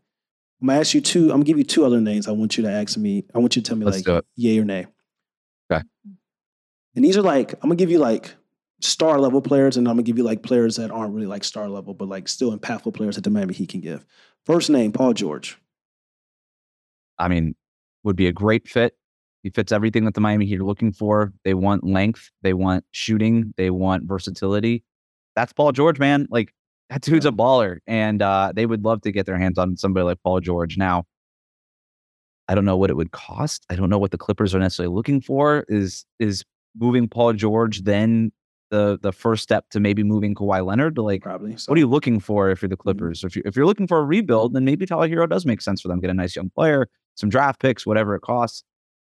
[0.61, 1.23] I'm gonna ask you two.
[1.23, 2.27] I'm gonna give you two other names.
[2.27, 3.25] I want you to ask me.
[3.33, 4.85] I want you to tell me Let's like yay or nay.
[5.71, 5.83] Okay.
[6.95, 8.35] And these are like I'm gonna give you like
[8.81, 11.69] star level players, and I'm gonna give you like players that aren't really like star
[11.69, 14.05] level, but like still impactful players that the Miami Heat can give.
[14.45, 15.57] First name, Paul George.
[17.17, 17.55] I mean,
[18.03, 18.95] would be a great fit.
[19.43, 21.33] He fits everything that the Miami Heat are looking for.
[21.43, 24.83] They want length, they want shooting, they want versatility.
[25.35, 26.27] That's Paul George, man.
[26.29, 26.53] Like
[26.89, 30.03] that dude's a baller, and uh, they would love to get their hands on somebody
[30.05, 30.77] like Paul George.
[30.77, 31.05] Now,
[32.47, 33.65] I don't know what it would cost.
[33.69, 35.65] I don't know what the Clippers are necessarily looking for.
[35.67, 36.43] Is is
[36.77, 38.31] moving Paul George then
[38.69, 41.57] the the first step to maybe moving Kawhi Leonard to like Probably.
[41.57, 41.71] So.
[41.71, 42.81] what are you looking for if you're the Mm-hmm.
[42.83, 43.23] Clippers?
[43.23, 45.81] If you if you're looking for a rebuild, then maybe Tyler Herro does make sense
[45.81, 45.99] for them.
[45.99, 48.63] Get a nice young player, some draft picks, whatever it costs.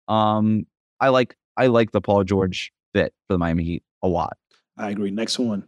[0.07, 0.65] Um,
[0.99, 4.37] I like I like the Paul George fit for the Miami Heat a lot.
[4.77, 5.09] I agree.
[5.11, 5.67] Next one,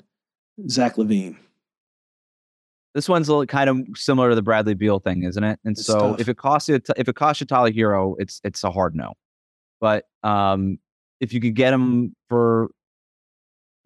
[0.69, 1.35] Zach LaVine.
[2.95, 5.59] This one's a little kind of similar to the Bradley Beal thing, isn't it?
[5.63, 6.19] And It's so tough.
[6.19, 9.13] if it costs you if it costs you Tyler Herro, it's it's a hard no.
[9.79, 10.79] But um,
[11.19, 12.69] if you could get him for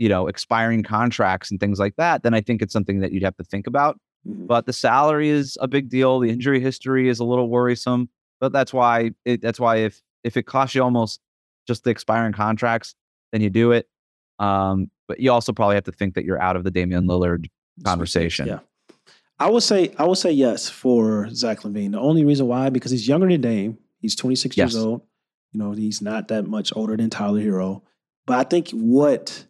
[0.03, 3.23] you know expiring contracts and things like that, then I think it's something that you'd
[3.29, 3.93] have to think about.
[4.27, 4.47] Mhm.
[4.47, 6.11] but the salary is a big deal.
[6.19, 8.07] The injury history is a little worrisome,
[8.39, 11.19] but that's why it, that's why if if it costs you almost
[11.67, 12.95] just the expiring contracts,
[13.33, 13.85] then you do it.
[14.39, 17.47] Um, but you also probably have to think that you're out of the Damian Lillard
[17.83, 18.47] conversation.
[18.47, 18.59] Yeah.
[19.39, 21.91] I would say I would say yes for Zach LaVine.
[21.91, 23.77] The only reason why because he's younger than Dame.
[23.99, 24.73] He's 26 Yes.
[24.73, 25.01] years old.
[25.51, 27.81] You know, he's not that much older than Tyler Herro.
[28.25, 29.45] But I think what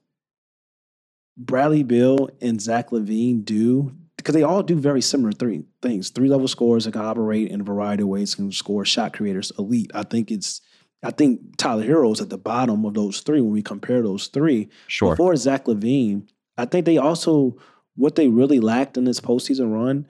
[1.37, 6.09] Bradley Beal and Zach LaVine do, because they all do very similar three things.
[6.09, 9.51] Three level scores that can operate in a variety of ways, can score shot creators,
[9.57, 9.91] elite.
[9.93, 10.61] I think it's
[11.03, 14.27] I think Tyler Herro is at the bottom of those three when we compare those
[14.27, 14.69] three.
[14.87, 15.11] Sure.
[15.11, 17.57] Before Zach LaVine, I think they also
[17.95, 20.07] what they really lacked in this postseason run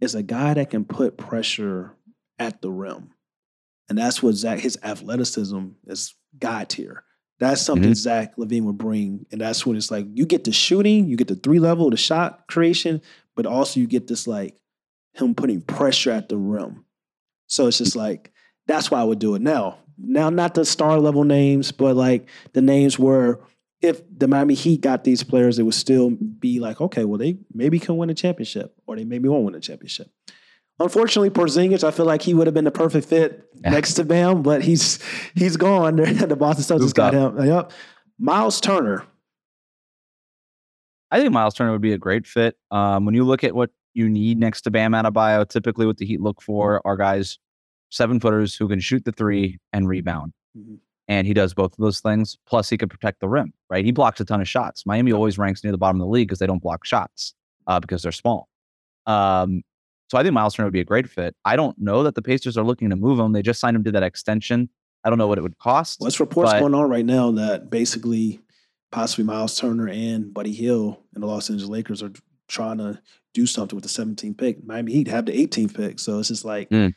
[0.00, 1.92] is a guy that can put pressure
[2.38, 3.10] at the rim,
[3.88, 7.04] and that's what Zach his athleticism is god tier.
[7.40, 7.96] That's something Mhm.
[7.96, 11.28] Zach LaVine would bring, and that's when it's like you get the shooting, you get
[11.28, 13.00] the three level, the shot creation,
[13.34, 14.56] but also you get this like
[15.14, 16.84] him putting pressure at the rim.
[17.48, 18.30] So it's just like
[18.66, 19.78] that's why I would do it now.
[19.98, 23.40] Now, not the star level names, but like the names where
[23.82, 27.38] if the Miami Heat got these players, it would still be like, okay, well, they
[27.52, 30.10] maybe can win a championship, or they maybe won't win a championship.
[30.80, 33.70] Unfortunately, Porzingis, I feel like he would have been the perfect fit Yeah.
[33.70, 34.98] next to Bam, but he's
[35.34, 35.96] he's gone.
[35.96, 37.38] the Boston Celtics got up.
[37.38, 37.46] him.
[37.46, 37.72] Yep.
[38.18, 39.04] Miles Turner.
[41.10, 42.56] I think Miles Turner would be a great fit.
[42.70, 46.06] Um, when you look at what you need next to Bam Adebayo, typically what the
[46.06, 47.38] Heat look for are guys
[47.90, 50.32] seven footers who can shoot the three and rebound.
[50.56, 50.78] Mhm.
[51.08, 52.38] And he does both of those things.
[52.46, 53.52] Plus, he can protect the rim.
[53.68, 53.84] Right?
[53.84, 54.86] He blocks a ton of shots.
[54.86, 57.34] Miami always ranks near the bottom of the league because they don't block shots
[57.66, 58.48] uh, because they're small.
[59.06, 59.62] Um,
[60.10, 61.36] so I think Miles Turner would be a great fit.
[61.44, 63.32] I don't know that the Pacers are looking to move him.
[63.32, 64.68] They just signed him to that extension.
[65.04, 66.00] I don't know what it would cost.
[66.00, 68.40] What's reports But- going on right now that basically
[68.92, 72.10] possibly Miles Turner and Buddy Hield and the Los Angeles Lakers are
[72.48, 73.00] trying to
[73.32, 74.64] do something with the 17th pick.
[74.66, 76.92] Miami Heat have the 18th pick, so it's just like Mm.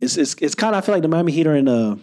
[0.00, 1.98] it's it's it's kind of I feel like the Miami Heat are in a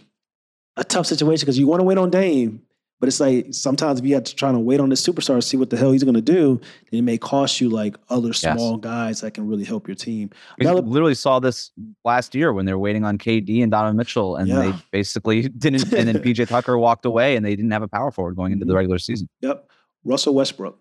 [0.77, 2.61] a tough situation because you want to wait on Dame,
[3.03, 5.41] but it's like sometimes if you have to try to wait on this superstar to
[5.41, 6.57] see what the hell he's going to do,
[6.89, 10.29] then it may cost you like other small guys that can really help your team.
[10.57, 11.71] We literally saw this
[12.05, 15.91] last year when they were waiting on KD and Donovan Mitchell, and they basically didn't.
[15.91, 18.63] And then PJ Tucker walked away, and they didn't have a power forward going into
[18.63, 18.77] the Mhm.
[18.77, 19.27] regular season.
[19.41, 19.69] Yep,
[20.05, 20.79] Russell Westbrook.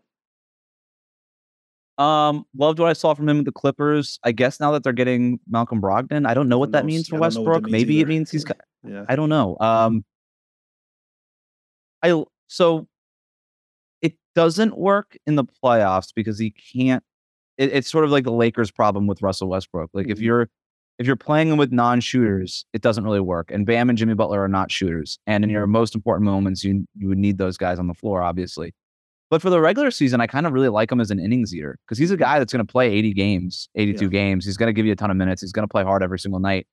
[1.99, 4.21] Um, loved what I saw from him with the Clippers.
[4.23, 7.17] I guess now that they're getting Malcolm Brogdon, I don't know what that means for
[7.17, 7.65] I don't know what that Westbrook.
[7.65, 8.45] means Maybe it means he's.
[8.85, 9.57] Yeah, I don't know.
[9.61, 10.05] Um,
[12.03, 12.87] I so
[14.01, 17.03] it doesn't work in the playoffs because he can't.
[17.59, 19.91] It, it's sort of like the Lakers' problem with Russell Westbrook.
[19.93, 20.23] Like if Mhm.
[20.23, 20.49] you're
[20.99, 23.51] if you're playing him with non-shooters, it doesn't really work.
[23.51, 25.19] And Bam and Jimmy Butler are not shooters.
[25.27, 28.23] And in your most important moments, you you would need those guys on the floor,
[28.23, 28.75] obviously.
[29.31, 31.79] But for the regular season, I kind of really like him as an innings eater
[31.87, 34.11] because he's a guy that's going to play 80 games, 82 Yeah.
[34.11, 34.45] games.
[34.45, 35.41] He's going to give you a ton of minutes.
[35.41, 36.67] He's going to play hard every single night.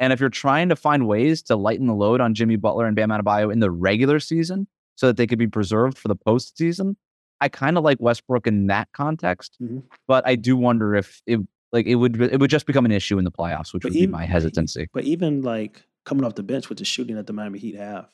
[0.00, 2.96] And if you're trying to find ways to lighten the load on Jimmy Butler and
[2.96, 6.96] Bam Adebayo in the regular season so that they could be preserved for the postseason,
[7.40, 9.56] I kind of like Westbrook in that context.
[9.62, 9.82] Mhm.
[10.08, 11.40] But I do wonder if it
[11.72, 13.98] like it would it would just become an issue in the playoffs, which But would
[13.98, 14.88] be my hesitancy.
[14.92, 18.08] But even like coming off the bench with the shooting that the Miami Heat have,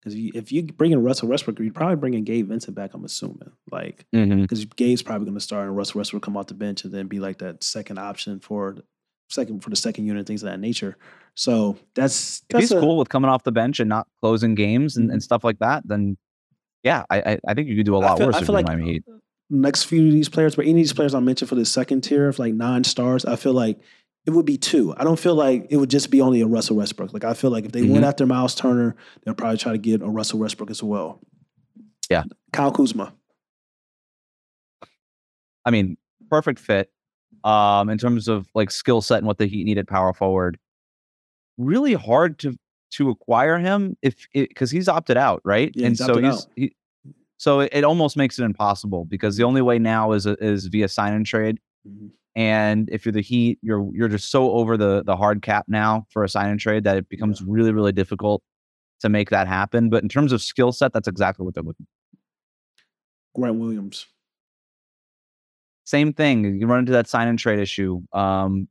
[0.00, 2.92] because you, if you bring in Russell Westbrook, you're probably bringing Gabe Vincent back.
[2.94, 4.42] I'm assuming, like, Mm-hmm.
[4.42, 7.06] because Gabe's probably going to start and Russell Westbrook come off the bench and then
[7.08, 8.76] be like that second option for
[9.30, 10.96] second for the second unit, things of that nature.
[11.34, 14.96] So that's If he's a- cool with coming off the bench and not closing games
[14.96, 16.16] and, and stuff like that, then
[16.82, 18.66] yeah, I I, I think you could do a lot feel- worse I feel like
[18.66, 19.04] Miami Heat.
[19.48, 22.02] next few of these players, but any of these players I mentioned for the second
[22.02, 23.78] tier of like nine stars, I feel like
[24.26, 24.94] it would be two.
[24.96, 27.12] I don't feel like it would just be only a Russell Westbrook.
[27.12, 27.92] Like I feel like if they mm-hmm.
[27.92, 31.20] went after Miles Turner, they'll probably try to get a Russell Westbrook as well.
[32.10, 32.24] Yeah.
[32.52, 33.14] Kyle Kuzma.
[35.64, 35.96] I mean,
[36.28, 36.90] perfect fit
[37.44, 40.58] um, in terms of like skill set and what the Heat needed power forward.
[41.58, 42.56] Really hard to
[42.92, 45.70] to acquire him if because he's opted out, right?
[45.74, 46.74] Yeah, and he's so he's he,
[47.36, 50.88] so it, it, almost makes it impossible because the only way now is is via
[50.88, 51.58] sign and trade.
[51.86, 52.08] Mm-hmm.
[52.36, 56.06] And if you're the Heat, you're you're just so over the the hard cap now
[56.10, 57.46] for a sign and trade that it becomes yeah.
[57.48, 58.42] really really difficult
[59.00, 59.90] to make that happen.
[59.90, 61.86] But in terms of skill set, that's exactly what they're looking.
[63.34, 64.06] Grant Williams.
[65.90, 66.60] Same thing.
[66.60, 68.00] You run into that sign and trade issue.
[68.12, 68.68] Um,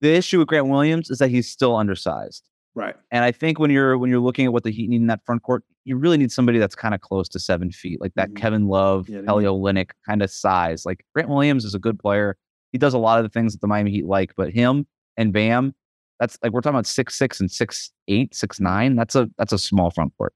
[0.00, 2.42] the issue with Grant Williams is that he's still undersized.
[2.74, 2.94] Right.
[3.10, 5.20] And I think when you're when you're looking at what the Heat need in that
[5.26, 8.28] front court, you really need somebody that's kind of close to seven feet, like that
[8.28, 8.36] mm-hmm.
[8.36, 10.86] Kevin Love, yeah, Olynyk kind of size.
[10.86, 12.38] Like Grant Williams is a good player.
[12.72, 14.86] He does a lot of the things that the Miami Heat like, but him
[15.18, 15.74] and Bam,
[16.18, 18.96] that's like we're talking about six six and six eight, six nine.
[18.96, 20.32] That's a that's a small front court.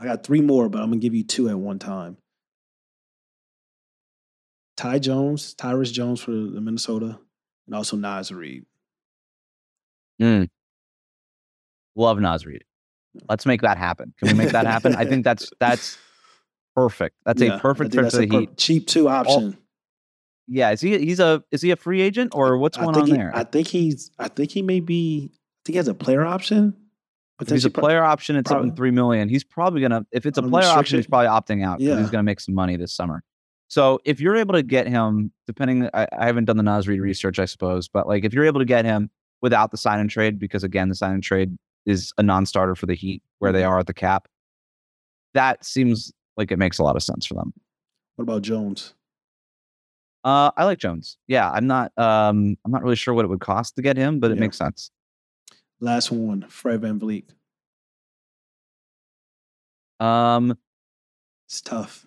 [0.00, 2.16] I got three more, but I'm gonna give you two at one time.
[4.76, 7.18] Ty Jones, Tyus Jones for the Minnesota,
[7.66, 8.64] and also Naz Reid.
[10.20, 10.48] Mm.
[11.96, 12.64] Love Naz Reid.
[13.28, 14.14] Let's make that happen.
[14.18, 14.94] Can we make that happen?
[14.96, 15.98] I think that's that's
[16.74, 17.16] perfect.
[17.24, 18.56] That's yeah, a perfect fit for the Heat.
[18.56, 19.44] Cheap two option.
[19.44, 19.54] All,
[20.48, 20.98] yeah, is he?
[20.98, 23.32] He's a is he a free agent or what's going on he, there?
[23.34, 24.10] I think he's.
[24.18, 25.30] I think he may be.
[25.32, 26.74] I think he has a player option.
[27.40, 29.28] If he's a player option, at probably, in three million.
[29.28, 30.06] He's probably gonna.
[30.12, 31.80] If it's a player option, he's probably opting out.
[31.80, 33.24] Yeah, he's gonna make some money this summer.
[33.72, 37.00] So if you're able to get him, depending, I, I haven't done the Naz Reid
[37.00, 39.08] research, I suppose, but like if you're able to get him
[39.40, 41.56] without the sign and trade, because again, the sign and trade
[41.86, 43.70] is a non-starter for the Heat where they mm-hmm.
[43.70, 44.28] are at the cap.
[45.32, 47.54] That seems like it makes a lot of sense for them.
[48.16, 48.92] What about Jones?
[50.22, 51.16] Uh, I like Jones.
[51.26, 51.92] Yeah, I'm not.
[51.96, 54.40] Um, I'm not really sure what it would cost to get him, but it yeah.
[54.40, 54.90] makes sense.
[55.80, 57.24] Last one, Fred VanVleet.
[59.98, 60.58] Um,
[61.48, 62.04] it's tough.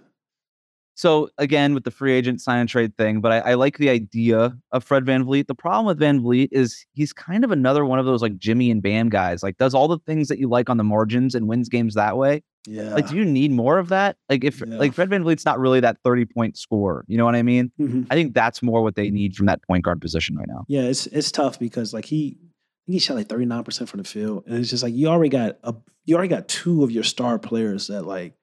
[0.96, 3.90] So again, with the free agent sign and trade thing, but I, I, like the
[3.90, 5.48] idea of Fred VanVleet.
[5.48, 8.82] The problem with VanVleet is he's kind of another one of those like Jimmy and
[8.82, 11.68] Bam guys, like does all the things that you like on the margins and wins
[11.68, 12.44] games that way.
[12.66, 12.94] Yeah.
[12.96, 14.18] Like, do you need more of that?
[14.30, 14.78] Like, if yeah.
[14.78, 17.72] like Fred VanVleet's not really that 30 point scorer, you know what I mean?
[17.80, 18.04] Mm-hmm.
[18.10, 20.66] I think that's more what they need from that point guard position right now.
[20.68, 22.38] Yeah, it's it's tough because like he
[22.86, 24.44] he shot like 39% from the field.
[24.48, 25.76] And it's just like you already got a
[26.06, 28.34] you already got two of your star players that like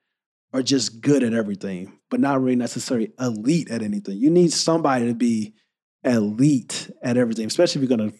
[0.52, 4.18] are just good at everything, but not really necessarily elite at anything.
[4.18, 5.54] You need somebody to be
[6.04, 8.16] elite at everything, especially if you're going to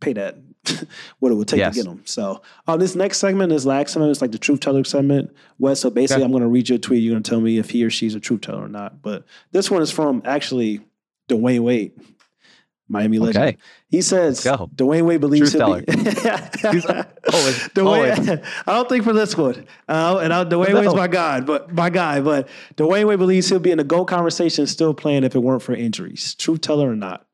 [0.00, 0.38] pay that
[1.18, 1.74] what it would take yes.
[1.74, 2.02] to get them.
[2.04, 4.10] So uh, this next segment is last segment.
[4.10, 5.34] It's like the truth teller segment.
[5.58, 6.24] Wes, so basically, okay.
[6.24, 7.02] I'm going to read you a tweet.
[7.02, 9.02] You're going to tell me if he or she's a truth teller or not.
[9.02, 10.80] But this one is from actually
[11.28, 11.92] Dwyane Wade.
[12.88, 13.44] Miami legend.
[13.44, 13.58] Okay.
[13.88, 14.70] He says Go.
[14.74, 15.92] Dwyane Wade believes Truth he'll be.
[17.32, 18.28] always, Dwyane, always.
[18.66, 19.66] I don't think for this one.
[19.88, 20.80] Uh, and I, Dwyane no.
[20.80, 22.20] Wade's my god, but my guy.
[22.20, 25.62] But Dwyane Wade believes he'll be in the GOAT conversation still playing if it weren't
[25.62, 26.34] for injuries.
[26.34, 27.26] Truth teller or not?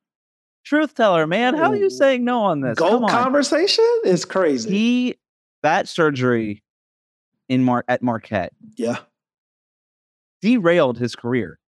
[0.64, 1.54] Truth teller, man.
[1.54, 2.78] How are you saying no on this?
[2.78, 4.70] GOAT conversation is crazy.
[4.70, 5.14] He
[5.62, 6.62] that surgery
[7.48, 8.52] in Mar at Marquette.
[8.76, 8.98] Yeah.
[10.40, 11.58] Derailed his career.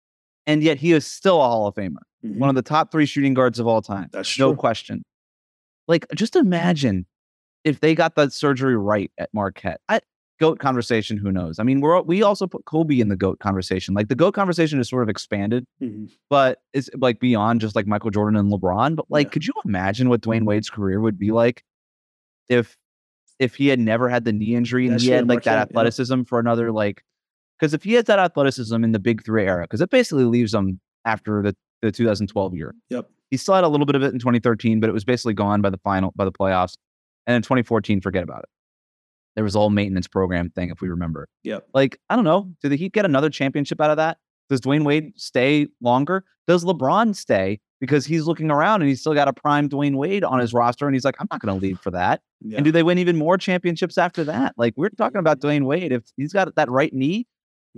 [0.47, 2.39] And yet he is still a Hall of Famer mm-hmm.
[2.39, 4.09] one of the top three shooting guards of all time.
[4.13, 4.47] That's true.
[4.47, 5.05] No question.
[5.89, 7.07] Like, just imagine
[7.65, 9.81] if they got that surgery right at Marquette.
[9.89, 10.01] I,
[10.39, 11.59] goat conversation, who knows?
[11.59, 13.95] I mean, we're we also put Kobe in the goat conversation.
[13.95, 16.07] Like the goat conversation is sort of expanded, mm-hmm.
[16.29, 18.97] but it's like beyond just like Michael Jordan and LeBron.
[18.97, 19.31] But like, yeah.
[19.31, 21.65] could you imagine what Dwyane Wade's career would be like
[22.49, 22.77] if
[23.39, 26.19] if he had never had the knee injury and That's he had like that athleticism
[26.19, 26.25] yeah.
[26.27, 27.03] for another like
[27.59, 30.53] because if he has that athleticism in the big three era, because it basically leaves
[30.53, 32.75] him after the the 2012 year.
[32.91, 33.09] Yep.
[33.31, 35.61] He still had a little bit of it in 2013, but it was basically gone
[35.61, 36.77] by the final by the playoffs.
[37.27, 38.49] And in 2014, forget about it.
[39.35, 41.29] There was a whole maintenance program thing, if we remember.
[41.45, 41.69] Yep.
[41.75, 42.51] Like, I don't know.
[42.63, 44.19] Do the Heat get another championship out of that?
[44.49, 46.25] Does Dwyane Wade stay longer?
[46.47, 50.25] Does LeBron stay because he's looking around and he's still got a prime Dwyane Wade
[50.25, 52.23] on his roster and he's like, I'm not going to leave for that.
[52.41, 52.57] Yeah.
[52.57, 54.55] And do they win even more championships after that?
[54.57, 55.93] Like, we're talking about Dwyane Wade.
[55.93, 57.27] If he's got that right knee,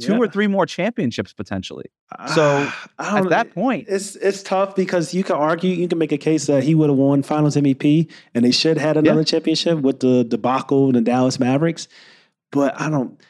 [0.01, 0.19] two yeah.
[0.19, 1.87] or three more championships potentially.
[2.35, 6.13] So uh, at that point, it's it's tough because you can argue, you can make
[6.13, 9.21] a case that he would have won Finals MVP, and they should have had another
[9.21, 9.25] yeah.
[9.25, 11.89] championship with the debacle and the Dallas Mavericks.
[12.51, 13.21] But I don't.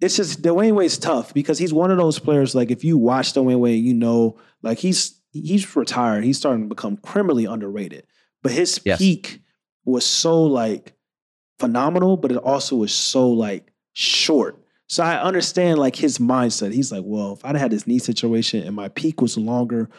[0.00, 2.54] It's just Dwyane Wade's tough because he's one of those players.
[2.54, 6.24] Like if you watch Dwyane Wade, you know, like he's he's retired.
[6.24, 8.06] He's starting to become criminally underrated.
[8.42, 8.98] But his yes.
[8.98, 9.42] peak
[9.84, 10.94] was so like
[11.58, 16.72] phenomenal, but it also was so like short so I understand like his mindset.
[16.72, 19.90] He's like, well, if I'd had this knee situation and my peak was longer,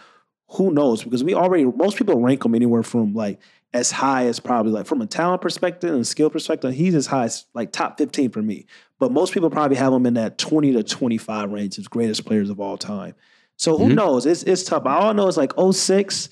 [0.49, 1.03] who knows?
[1.03, 3.39] Because we already most people rank him anywhere from like
[3.71, 7.25] as high as probably like from a talent perspective and skill perspective, he's as high
[7.25, 8.65] as like top 15 for me.
[8.97, 12.49] But most people probably have him in that 20 to 25 range as greatest players
[12.49, 13.13] of all time.
[13.57, 13.95] So who mm-hmm.
[13.95, 14.25] knows?
[14.25, 14.87] It's it's tough.
[14.87, 16.29] I all I know is like 06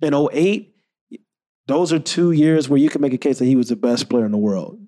[0.00, 0.76] and 08,
[1.66, 4.08] those are two years where you can make a case that he was the best
[4.08, 4.78] player in the world.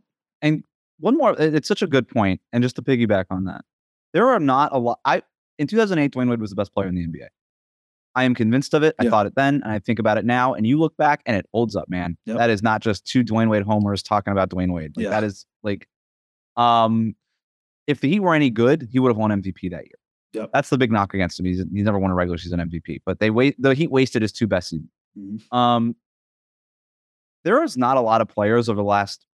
[1.01, 3.65] One more, it's such a good point, And just to piggyback on that,
[4.13, 4.99] there are not a lot.
[5.05, 5.23] I
[5.59, 7.29] in 2008, Dwyane Wade was the best player in the NBA.
[8.15, 8.97] I am convinced of it.
[8.99, 10.55] I thought it then, and I think about it now.
[10.55, 12.17] And you look back, and it holds up, man.
[12.27, 12.39] Yep.
[12.39, 14.93] That is not just two Dwyane Wade homers talking about Dwyane Wade.
[14.97, 15.11] Like, yeah.
[15.11, 15.89] That is like,
[16.57, 17.15] um,
[17.87, 19.99] if the Heat were any good, he would have won MVP that year.
[20.33, 20.51] Yep.
[20.53, 21.47] That's the big knock against him.
[21.47, 23.55] He's, he's never won a regular season MVP, but they wait.
[23.61, 24.91] The Heat wasted his two best seasons.
[25.17, 25.57] Mm-hmm.
[25.57, 25.95] Um,
[27.45, 29.27] there is not a lot of players over the last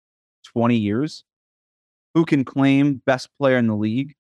[0.53, 1.25] 20 years
[2.15, 4.15] who can claim best player in the league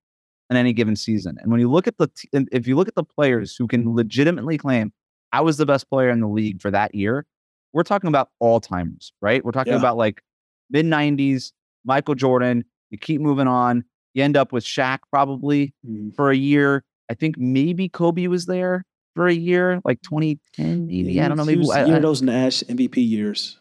[0.50, 1.38] in any given season.
[1.40, 3.94] And when you look at the, t- if you look at the players who can
[3.94, 4.92] legitimately claim,
[5.32, 7.26] I was the best player in the league for that year,
[7.72, 9.44] we're talking about all timers, right?
[9.44, 9.78] We're talking yeah.
[9.78, 10.22] about like
[10.70, 11.52] mid 90s,
[11.84, 12.64] Michael Jordan.
[12.90, 13.84] You keep moving on.
[14.14, 16.14] You end up with Shaq probably mm.
[16.14, 16.84] for a year.
[17.10, 18.84] I think maybe Kobe was there
[19.14, 21.12] for a year, like 2010, maybe.
[21.12, 21.44] Yeah, I don't know.
[21.44, 23.58] Maybe was, I, I, those Nash MVP years.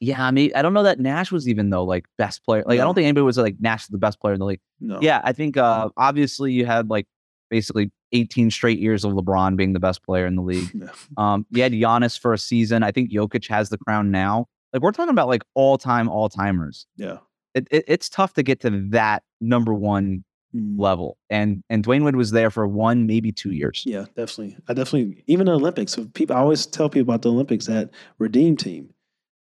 [0.00, 2.62] Yeah, I mean, I don't know that Nash was even though like best player.
[2.66, 2.82] Like, no.
[2.82, 4.60] I don't think anybody was like Nash is the best player in the league.
[4.80, 5.00] No.
[5.02, 7.06] Yeah, I think uh obviously you had like
[7.50, 10.70] basically 18 straight years of LeBron being the best player in the league.
[10.74, 10.90] No.
[11.16, 12.82] Um, you had Giannis for a season.
[12.82, 14.46] I think Jokic has the crown now.
[14.72, 16.86] Like, we're talking about like all time, all timers.
[16.96, 17.18] Yeah.
[17.54, 20.24] It, it, it's tough to get to that number one
[20.54, 20.78] mm.
[20.78, 21.16] level.
[21.30, 23.82] And and Dwyane Wade was there for one, maybe two years.
[23.86, 24.56] Yeah, definitely.
[24.68, 25.96] I definitely even the Olympics.
[26.14, 28.90] People I always tell people about the Olympics that Redeem team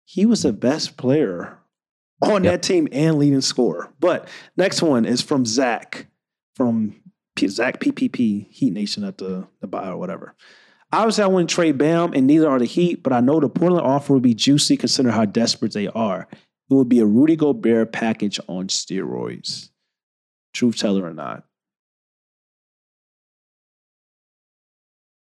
[0.07, 1.59] he was the best player
[2.23, 2.53] on yep.
[2.55, 3.93] that team and leading scorer.
[4.01, 6.07] But next one is from Zach
[6.55, 6.95] from
[7.35, 10.35] P- Zach PPP Heat Nation at the the bio or whatever.
[10.93, 13.03] Obviously, I wouldn't trade Bam, and neither are the Heat.
[13.03, 16.29] But I know the Portland offer would be juicy considering how desperate they are.
[16.33, 19.71] It would be a Rudy Gobert package on steroids.
[20.55, 21.45] Truth teller or not?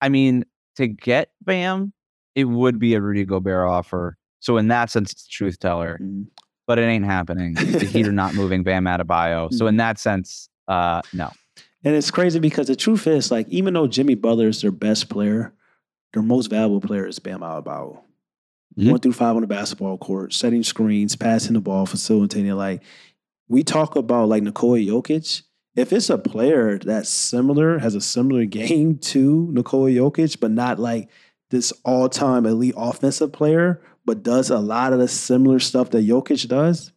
[0.01, 0.45] I mean,
[0.75, 1.93] to get Bam,
[2.35, 4.17] it would be a Rudy Gobert offer.
[4.39, 6.27] So in that sense, it's truth teller, mm.
[6.65, 7.53] but it ain't happening.
[7.53, 9.53] the Heat are not moving Bam Adebayo.
[9.53, 11.31] So in that sense, uh, no.
[11.83, 15.09] And it's crazy because the truth is, like, even though Jimmy Butler is their best
[15.09, 15.53] player,
[16.13, 17.99] their most valuable player is Bam Adebayo.
[18.77, 18.91] Mm-hmm.
[18.91, 22.51] One through five on the basketball court, setting screens, passing the ball, facilitating.
[22.51, 22.83] Like
[23.47, 25.43] we talk about, like Nikola Jokic.
[25.75, 30.79] If it's a player that's similar, has a similar game to Nikola Jokic, but not
[30.79, 31.09] like
[31.49, 36.47] this all-time elite offensive player, but does a lot of the similar stuff that Jokic
[36.47, 36.93] does,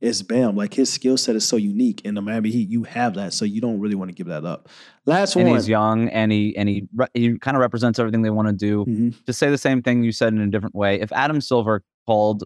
[0.00, 0.56] it's Bam.
[0.56, 2.00] Like his skill set is so unique.
[2.04, 4.44] In the Miami Heat, you have that, so you don't really want to give that
[4.44, 4.68] up.
[5.06, 5.42] Last one.
[5.42, 5.58] and one.
[5.58, 8.84] he's young, and he and he he kind of represents everything they want to do.
[8.84, 9.10] Mm-hmm.
[9.26, 12.44] To say the same thing you said in a different way, if Adam Silver called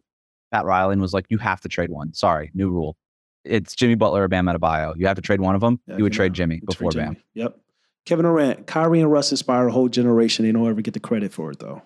[0.53, 2.97] Pat Riley and was like, "You have to trade one," sorry, new rule.
[3.45, 4.95] It's Jimmy Butler or Bam Adebayo.
[4.99, 5.81] You have to trade one of them.
[5.87, 7.17] Yeah, you would trade Jimmy before Bam.
[7.35, 7.57] Yep.
[8.05, 10.45] Kevin Durant, Kyrie, and Russ inspire a whole generation.
[10.45, 11.81] They don't ever get the credit for it, though.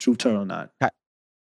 [0.00, 0.70] Truth or not.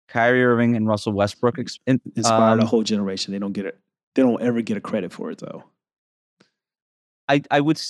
[0.08, 3.32] Kyrie Irving and Russell Westbrook inspired um, a whole generation.
[3.32, 3.78] They don't get it.
[4.14, 5.64] They don't ever get a credit for it though.
[7.28, 7.80] I I would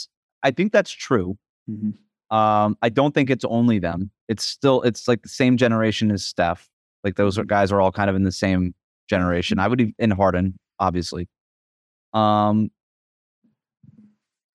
[0.43, 1.37] I think that's true.
[1.69, 2.37] Mm-hmm.
[2.37, 4.11] Um, I don't think it's only them.
[4.29, 6.69] It's still it's like the same generation as Steph.
[7.05, 7.49] Like those are, mm-hmm.
[7.49, 8.75] guys are all kind of in the same
[9.09, 9.59] generation.
[9.59, 11.29] I would in Harden, obviously.
[12.15, 12.71] Um,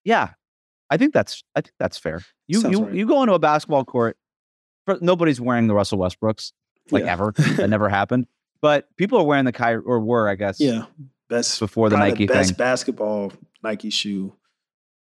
[0.04, 0.30] yeah,
[0.90, 2.22] I think that's I think that's fair.
[2.48, 2.94] You Sounds you right.
[2.94, 4.18] you go into a basketball court.
[4.86, 6.54] For, nobody's wearing the Russell Westbrooks
[6.92, 7.14] like yeah.
[7.14, 7.34] ever.
[7.38, 8.28] that never happened.
[8.62, 10.60] But people are wearing the Kyrie or were, I guess.
[10.60, 10.86] Yeah.
[11.30, 12.58] Best before the Nike the best thing.
[12.58, 13.34] basketball
[13.64, 14.34] Nike shoe.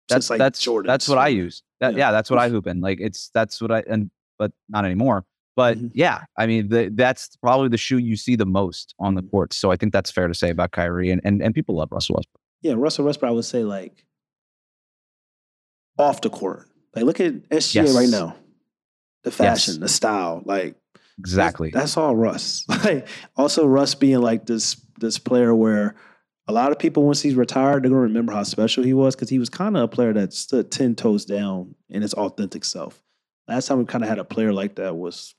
[0.09, 0.89] That's like that's Jordan.
[0.89, 1.62] That's what I use.
[1.81, 1.99] That, yeah.
[1.99, 2.12] yeah.
[2.12, 2.81] that's what I hoop in.
[2.81, 5.24] Like it's that's what I and but not anymore.
[5.57, 5.89] But mm-hmm.
[5.95, 9.31] yeah, I mean the, that's probably the shoe you see the most on the mm-hmm.
[9.31, 9.53] court.
[9.53, 12.16] So I think that's fair to say about Kyrie and and, and people love Russell
[12.16, 12.41] Westbrook.
[12.62, 13.31] Yeah, Russell Westbrook.
[13.31, 14.05] I would say like
[15.99, 16.68] off the court.
[16.95, 17.95] Like look at SGA yes.
[17.95, 18.37] right now.
[19.22, 19.81] The fashion, yes.
[19.81, 20.76] the style, like
[21.21, 21.71] Exactly.
[21.71, 22.64] That's, that's all Russ.
[22.85, 23.07] Like
[23.37, 25.95] also Russ being like this this player where
[26.49, 29.29] a lot of people once he's retired, they're gonna remember how special he was because
[29.29, 33.03] he was kind of a player that stood ten toes down in his authentic self.
[33.47, 35.35] Last time we kind of had a player like that was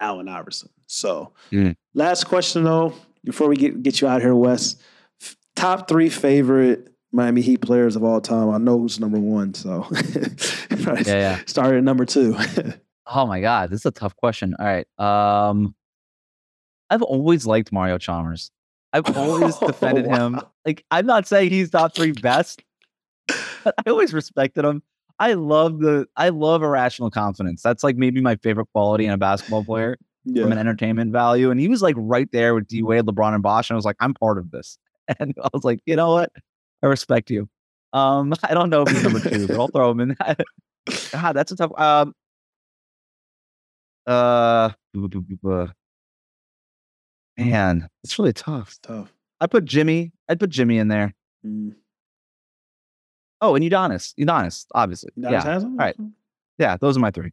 [0.00, 0.70] Allen Iverson.
[0.86, 1.76] So mm.
[1.94, 4.76] last question though, before we get get you out here, Wes.
[5.20, 8.50] F- top three favorite Miami Heat players of all time.
[8.50, 9.86] I know who's number one, so
[10.70, 11.40] yeah, yeah.
[11.46, 12.36] start at number two.
[13.06, 14.54] Oh my god, this is a tough question.
[14.58, 14.86] All right.
[14.98, 15.74] Um
[16.90, 18.50] I've always liked Mario Chalmers.
[18.92, 20.26] I've always defended oh, wow.
[20.26, 20.40] him.
[20.64, 22.62] Like I'm not saying he's top three best,
[23.64, 24.82] but I always respected him.
[25.18, 27.62] I love the I love irrational confidence.
[27.62, 29.96] That's like maybe my favorite quality in a basketball player
[30.26, 30.42] yeah.
[30.42, 31.50] from an entertainment value.
[31.50, 33.70] And he was like right there with D Wade, LeBron, and Bosh.
[33.70, 34.78] And I was like, I'm part of this.
[35.20, 36.32] And I was like, you know what?
[36.82, 37.48] I respect you.
[37.92, 40.16] Um, I don't know if he's number two, but I'll throw him in.
[41.12, 41.70] God, that's a tough.
[41.78, 42.12] Um,
[44.06, 44.70] uh,
[47.36, 48.68] man, it's really tough.
[48.68, 49.12] It's tough.
[49.40, 50.12] I put Jimmy.
[50.28, 51.14] I'd put Jimmy in there.
[51.44, 51.74] Mm.
[53.40, 54.14] Oh, and Udonis.
[54.18, 55.10] Udonis, obviously.
[55.18, 55.54] Udonis yeah.
[55.58, 55.96] All right.
[56.58, 57.32] Yeah, those are my three.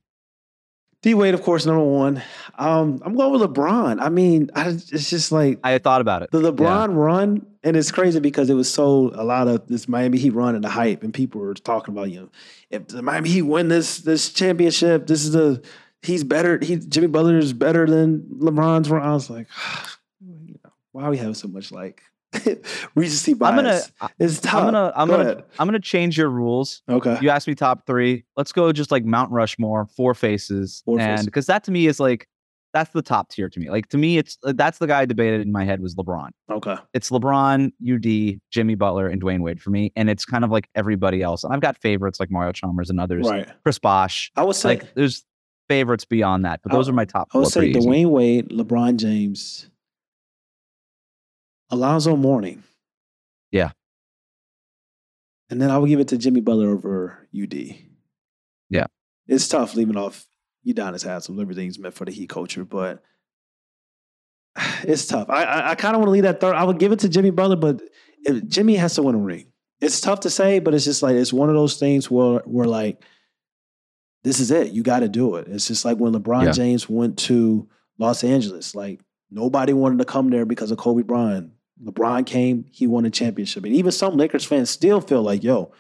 [1.03, 2.21] D Wade, of course, number one.
[2.57, 4.01] Um, I'm going with LeBron.
[4.01, 6.31] I mean, I, it's just like I thought about it.
[6.31, 6.95] The LeBron yeah.
[6.95, 10.55] run, and it's crazy because it was so a lot of this Miami Heat run
[10.55, 12.29] and the hype, and people were talking about you know
[12.69, 15.61] if the Miami Heat win this this championship, this is the
[16.03, 16.59] he's better.
[16.61, 19.07] He Jimmy Butler is better than LeBron's run.
[19.07, 19.47] I was like,
[20.21, 22.03] you know, why are we having so much like
[22.95, 23.51] recency bias.
[23.51, 23.55] I'm
[24.01, 24.55] gonna, it's tough.
[24.55, 25.43] I'm gonna, I'm go gonna, ahead.
[25.59, 26.81] I'm gonna change your rules.
[26.89, 27.17] Okay.
[27.21, 28.25] You asked me top three.
[28.35, 31.99] Let's go just like Mount Rushmore, four faces, four and because that to me is
[31.99, 32.27] like
[32.73, 33.69] that's the top tier to me.
[33.69, 36.29] Like to me, it's uh, that's the guy I debated in my head was LeBron.
[36.51, 36.75] Okay.
[36.93, 40.67] It's LeBron, UD, Jimmy Butler, and Dwyane Wade for me, and it's kind of like
[40.75, 41.43] everybody else.
[41.43, 43.29] And I've got favorites like Mario Chalmers and others.
[43.29, 43.47] Right.
[43.63, 44.31] Chris Bosh.
[44.35, 45.23] I would say like there's
[45.67, 47.29] favorites beyond that, but those I, are my top.
[47.33, 49.69] I would say Dwyane Wade, LeBron James,
[51.69, 52.63] Alonzo Mourning.
[53.51, 53.71] Yeah.
[55.49, 57.75] And then I would give it to Jimmy Butler over UD.
[58.69, 58.87] Yeah.
[59.27, 60.25] It's tough leaving off
[60.65, 61.39] Udonis Haslem.
[61.39, 63.03] Everything's meant for the Heat culture, but
[64.83, 65.29] it's tough.
[65.29, 66.55] I I, I kind of want to leave that third.
[66.55, 67.81] I would give it to Jimmy Butler, but
[68.23, 69.47] if, Jimmy has to win a ring.
[69.81, 72.65] It's tough to say, but it's just like it's one of those things where we're
[72.65, 73.03] like,
[74.23, 74.71] this is it.
[74.71, 75.47] You got to do it.
[75.47, 76.51] It's just like when LeBron yeah.
[76.51, 77.67] James went to
[77.97, 78.73] Los Angeles.
[78.73, 81.51] Like nobody wanted to come there because of Kobe Bryant.
[81.83, 83.65] LeBron came, he won a championship.
[83.65, 85.73] And even some Lakers fans still feel like, yo,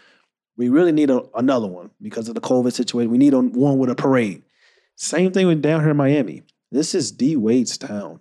[0.57, 3.11] we really need a, another one because of the COVID situation.
[3.11, 4.43] We need a, one with a parade.
[4.95, 6.43] Same thing with down here in Miami.
[6.71, 8.19] This is D Wade's town.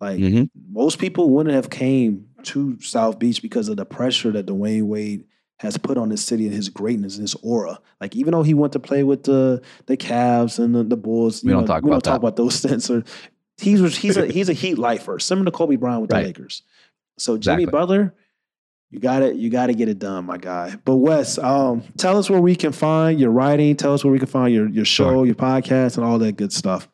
[0.00, 0.44] Like mm-hmm.
[0.70, 5.24] most people wouldn't have came to South Beach because of the pressure that Dwyane Wade
[5.58, 7.80] has put on this city and his greatness and his aura.
[8.00, 11.42] Like even though he went to play with the the Cavs and the, the Bulls,
[11.42, 12.90] we don't know, talk we about don't talk about those things.
[13.58, 16.20] he's he's a he's a Heat lifer, similar to Kobe Bryant with right.
[16.22, 16.62] the Lakers.
[17.18, 17.78] So Jimmy exactly.
[17.80, 18.14] Butler,
[18.90, 19.36] you got it.
[19.36, 20.76] You got to get it done, my guy.
[20.84, 23.76] But Wes, um, tell us where we can find your writing.
[23.76, 25.26] Tell us where we can find your your show, sure.
[25.26, 26.88] your podcast, and all that good stuff.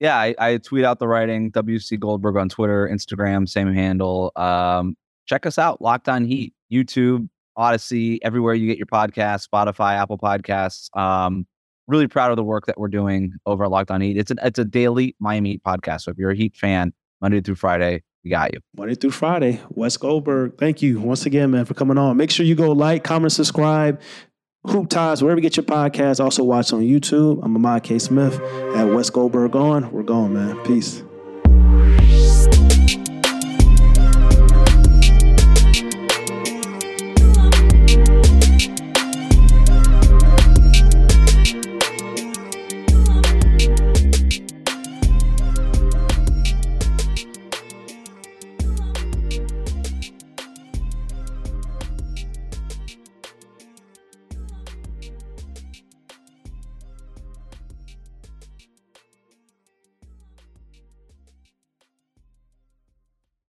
[0.00, 1.52] Yeah, I, I, tweet out the writing.
[1.52, 4.32] WC Goldberg on Twitter, Instagram, same handle.
[4.34, 5.80] Um, check us out.
[5.80, 10.94] Locked on Heat, YouTube, Odyssey, everywhere you get your podcast, Spotify, Apple Podcasts.
[10.96, 11.46] Um,
[11.86, 14.16] really proud of the work that we're doing over at Locked On Heat.
[14.16, 16.02] It's a it's a daily Miami Heat podcast.
[16.02, 18.60] So if you're a Heat fan, Monday through Friday, we got you.
[18.76, 19.60] Monday through Friday.
[19.70, 22.16] Wes Goldberg, thank you once again, man, for coming on.
[22.16, 24.00] Make sure you go like, comment, subscribe.
[24.64, 26.22] Hoop Ties, wherever you get your podcast.
[26.22, 27.40] Also watch on YouTube.
[27.42, 27.98] I'm Ahmad K.
[27.98, 28.40] Smith
[28.76, 29.90] at Wes Goldberg on.
[29.90, 30.56] We're going, man.
[30.64, 31.02] Peace.